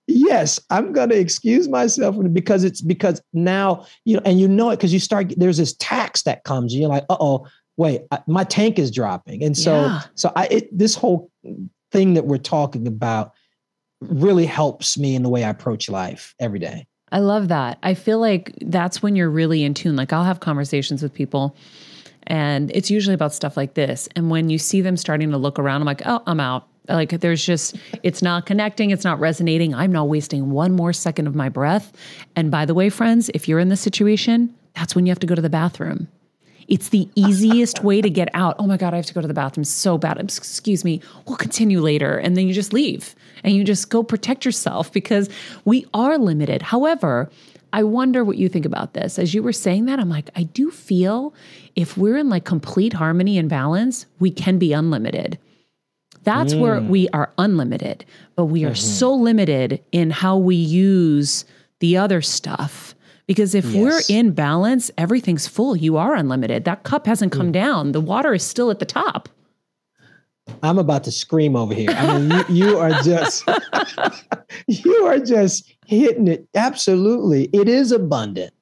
[0.09, 4.71] yes, I'm going to excuse myself because it's because now you know, and you know
[4.71, 5.33] it because you start.
[5.37, 6.73] There's this tax that comes.
[6.73, 10.01] And you're like, uh oh, wait, my tank is dropping, and so yeah.
[10.17, 11.31] so I it, this whole
[11.95, 13.33] thing that we're talking about
[14.01, 16.89] really helps me in the way I approach life every day.
[17.13, 17.79] I love that.
[17.85, 19.95] I feel like that's when you're really in tune.
[19.95, 21.57] Like I'll have conversations with people
[22.25, 24.09] and it's usually about stuff like this.
[24.17, 26.67] And when you see them starting to look around, I'm like, oh, I'm out.
[26.89, 29.73] Like there's just, it's not connecting, it's not resonating.
[29.73, 31.93] I'm not wasting one more second of my breath.
[32.35, 35.29] And by the way, friends, if you're in this situation, that's when you have to
[35.29, 36.09] go to the bathroom.
[36.69, 38.57] It's the easiest way to get out.
[38.59, 40.19] Oh my God, I have to go to the bathroom so bad.
[40.19, 41.01] Excuse me.
[41.27, 42.19] We'll continue later.
[42.19, 45.29] And then you just leave and you just go protect yourself because
[45.65, 46.63] we are limited.
[46.63, 47.31] However,
[47.73, 49.19] I wonder what you think about this.
[49.19, 51.35] As you were saying that, I'm like, I do feel
[51.75, 55.39] if we're in like complete harmony and balance, we can be unlimited.
[56.23, 56.61] That's mm.
[56.61, 58.05] where we are unlimited,
[58.37, 58.77] but we are mm-hmm.
[58.77, 61.45] so limited in how we use
[61.81, 62.94] the other stuff
[63.27, 63.75] because if yes.
[63.75, 65.77] we're in balance, everything's full.
[65.77, 66.65] You are unlimited.
[66.65, 67.53] That cup hasn't come mm.
[67.53, 67.93] down.
[67.93, 69.29] The water is still at the top.
[70.63, 71.91] I'm about to scream over here.
[71.91, 73.49] I mean, you, you are just
[74.67, 76.47] you are just hitting it.
[76.55, 77.45] Absolutely.
[77.53, 78.53] It is abundant.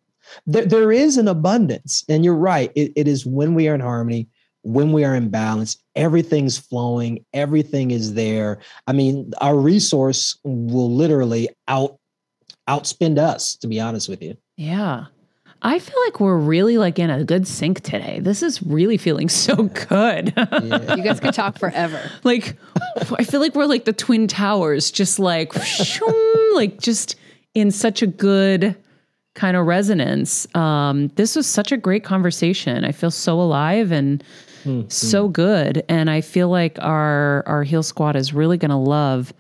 [0.47, 2.05] There, there is an abundance.
[2.09, 2.71] And you're right.
[2.75, 4.29] It, it is when we are in harmony,
[4.63, 8.61] when we are in balance, everything's flowing, everything is there.
[8.87, 11.99] I mean, our resource will literally out
[12.69, 14.37] outspend us, to be honest with you.
[14.63, 15.07] Yeah.
[15.65, 18.19] I feel like we're really like in a good sync today.
[18.21, 20.33] This is really feeling so good.
[20.37, 20.97] Yeah.
[20.97, 22.01] you guys could talk forever.
[22.25, 22.57] Like
[23.19, 27.17] I feel like we're like the twin towers, just like shoom, like just
[27.55, 28.77] in such a good
[29.35, 30.47] kind of resonance.
[30.55, 32.85] Um, this was such a great conversation.
[32.85, 34.23] I feel so alive and
[34.65, 34.89] mm-hmm.
[34.89, 35.83] so good.
[35.89, 39.33] And I feel like our our Heal Squad is really gonna love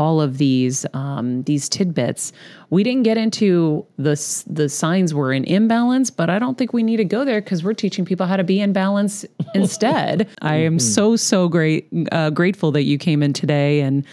[0.00, 2.32] all of these um, these tidbits.
[2.70, 6.82] We didn't get into the the signs were in imbalance, but I don't think we
[6.82, 10.26] need to go there because we're teaching people how to be in balance instead.
[10.40, 10.78] I am mm-hmm.
[10.78, 14.04] so so great uh, grateful that you came in today and.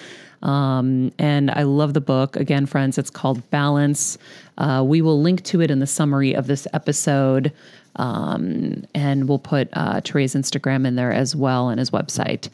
[0.43, 2.35] Um, and I love the book.
[2.35, 4.19] Again, friends, it's called Balance.
[4.59, 7.51] Uh, we will link to it in the summary of this episode.
[7.95, 12.49] Um, and we'll put uh, Touré's Instagram in there as well and his website.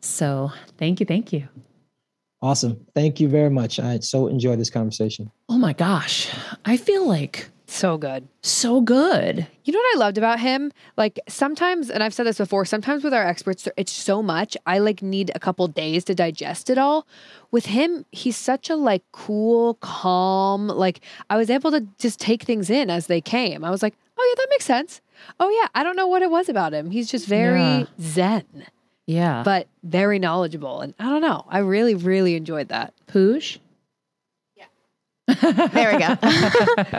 [0.00, 1.06] So thank you.
[1.06, 1.48] Thank you.
[2.44, 2.84] Awesome.
[2.94, 3.80] Thank you very much.
[3.80, 5.30] I so enjoyed this conversation.
[5.48, 6.28] Oh my gosh.
[6.66, 8.28] I feel like So good.
[8.42, 9.46] So good.
[9.64, 10.70] You know what I loved about him?
[10.98, 14.58] Like sometimes, and I've said this before, sometimes with our experts, it's so much.
[14.66, 17.06] I like need a couple days to digest it all.
[17.50, 22.42] With him, he's such a like cool, calm, like I was able to just take
[22.42, 23.64] things in as they came.
[23.64, 25.00] I was like, oh yeah, that makes sense.
[25.40, 26.90] Oh yeah, I don't know what it was about him.
[26.90, 27.84] He's just very Yeah.
[27.98, 28.66] zen,
[29.06, 29.42] Yeah.
[29.44, 30.80] but very knowledgeable.
[30.80, 31.44] And I don't know.
[31.48, 32.94] I really, really enjoyed that.
[33.06, 33.58] Poosh.
[35.26, 36.14] There we go.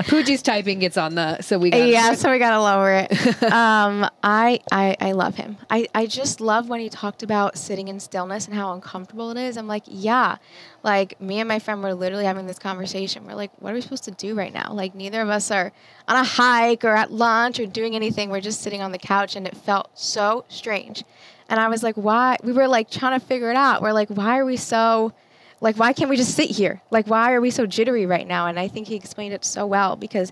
[0.09, 3.43] Pooji's typing gets on the, so we got yeah, so we gotta lower it.
[3.51, 5.57] um, I, I I love him.
[5.69, 9.37] I, I just love when he talked about sitting in stillness and how uncomfortable it
[9.37, 9.57] is.
[9.57, 10.37] I'm like, yeah.
[10.81, 13.27] Like me and my friend were literally having this conversation.
[13.27, 14.73] We're like, what are we supposed to do right now?
[14.73, 15.71] Like neither of us are
[16.07, 18.31] on a hike or at lunch or doing anything.
[18.31, 21.03] We're just sitting on the couch and it felt so strange.
[21.49, 22.37] And I was like, why?
[22.43, 23.81] We were like trying to figure it out.
[23.81, 25.13] We're like, why are we so
[25.61, 28.45] like why can't we just sit here like why are we so jittery right now
[28.45, 30.31] and i think he explained it so well because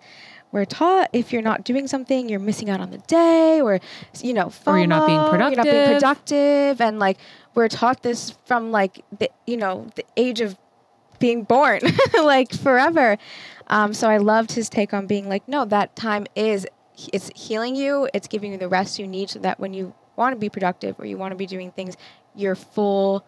[0.52, 3.80] we're taught if you're not doing something you're missing out on the day or
[4.22, 5.56] you know Or you're not being productive.
[5.56, 6.28] you're not being productive.
[6.78, 7.18] productive and like
[7.56, 10.58] we're taught this from like the you know the age of
[11.20, 11.80] being born
[12.22, 13.18] like forever
[13.68, 16.68] um, so i loved his take on being like no that time is
[17.14, 20.36] it's healing you it's giving you the rest you need so that when you want
[20.36, 21.98] to be productive or you want to be doing things
[22.36, 23.26] your full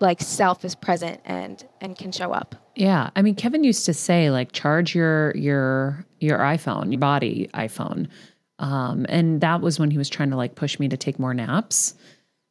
[0.00, 2.54] like self is present and and can show up.
[2.74, 7.48] Yeah, I mean, Kevin used to say like charge your your your iPhone, your body
[7.54, 8.08] iPhone,
[8.58, 11.34] um, and that was when he was trying to like push me to take more
[11.34, 11.94] naps.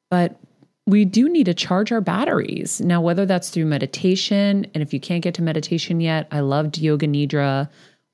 [0.10, 0.40] But
[0.86, 2.82] we do need to charge our batteries.
[2.82, 6.80] Now, whether that's through meditation, and if you can't get to meditation yet, I loved
[6.80, 7.70] Yoga Nidra,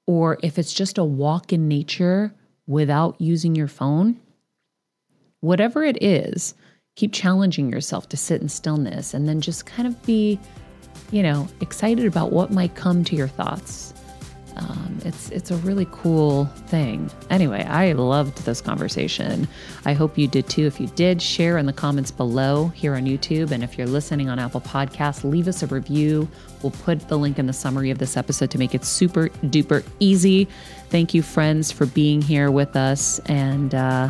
[0.08, 2.34] or if it's just a walk in nature
[2.68, 4.20] without using your phone,
[5.46, 6.54] whatever it is,
[6.96, 10.40] keep challenging yourself to sit in stillness and then just kind of be
[11.12, 13.94] you know, excited about what might come to your thoughts.
[14.58, 17.12] Um, it's it's a really cool thing.
[17.30, 19.50] Anyway, I loved this conversation.
[19.84, 20.66] I hope you did too.
[20.66, 24.30] If you did, share in the comments below here on YouTube, and if you're listening
[24.30, 26.30] on Apple Podcasts, leave us a review.
[26.64, 29.86] We'll put the link in the summary of this episode to make it super duper
[30.00, 30.48] easy.
[30.90, 34.10] Thank you, friends, for being here with us, and uh,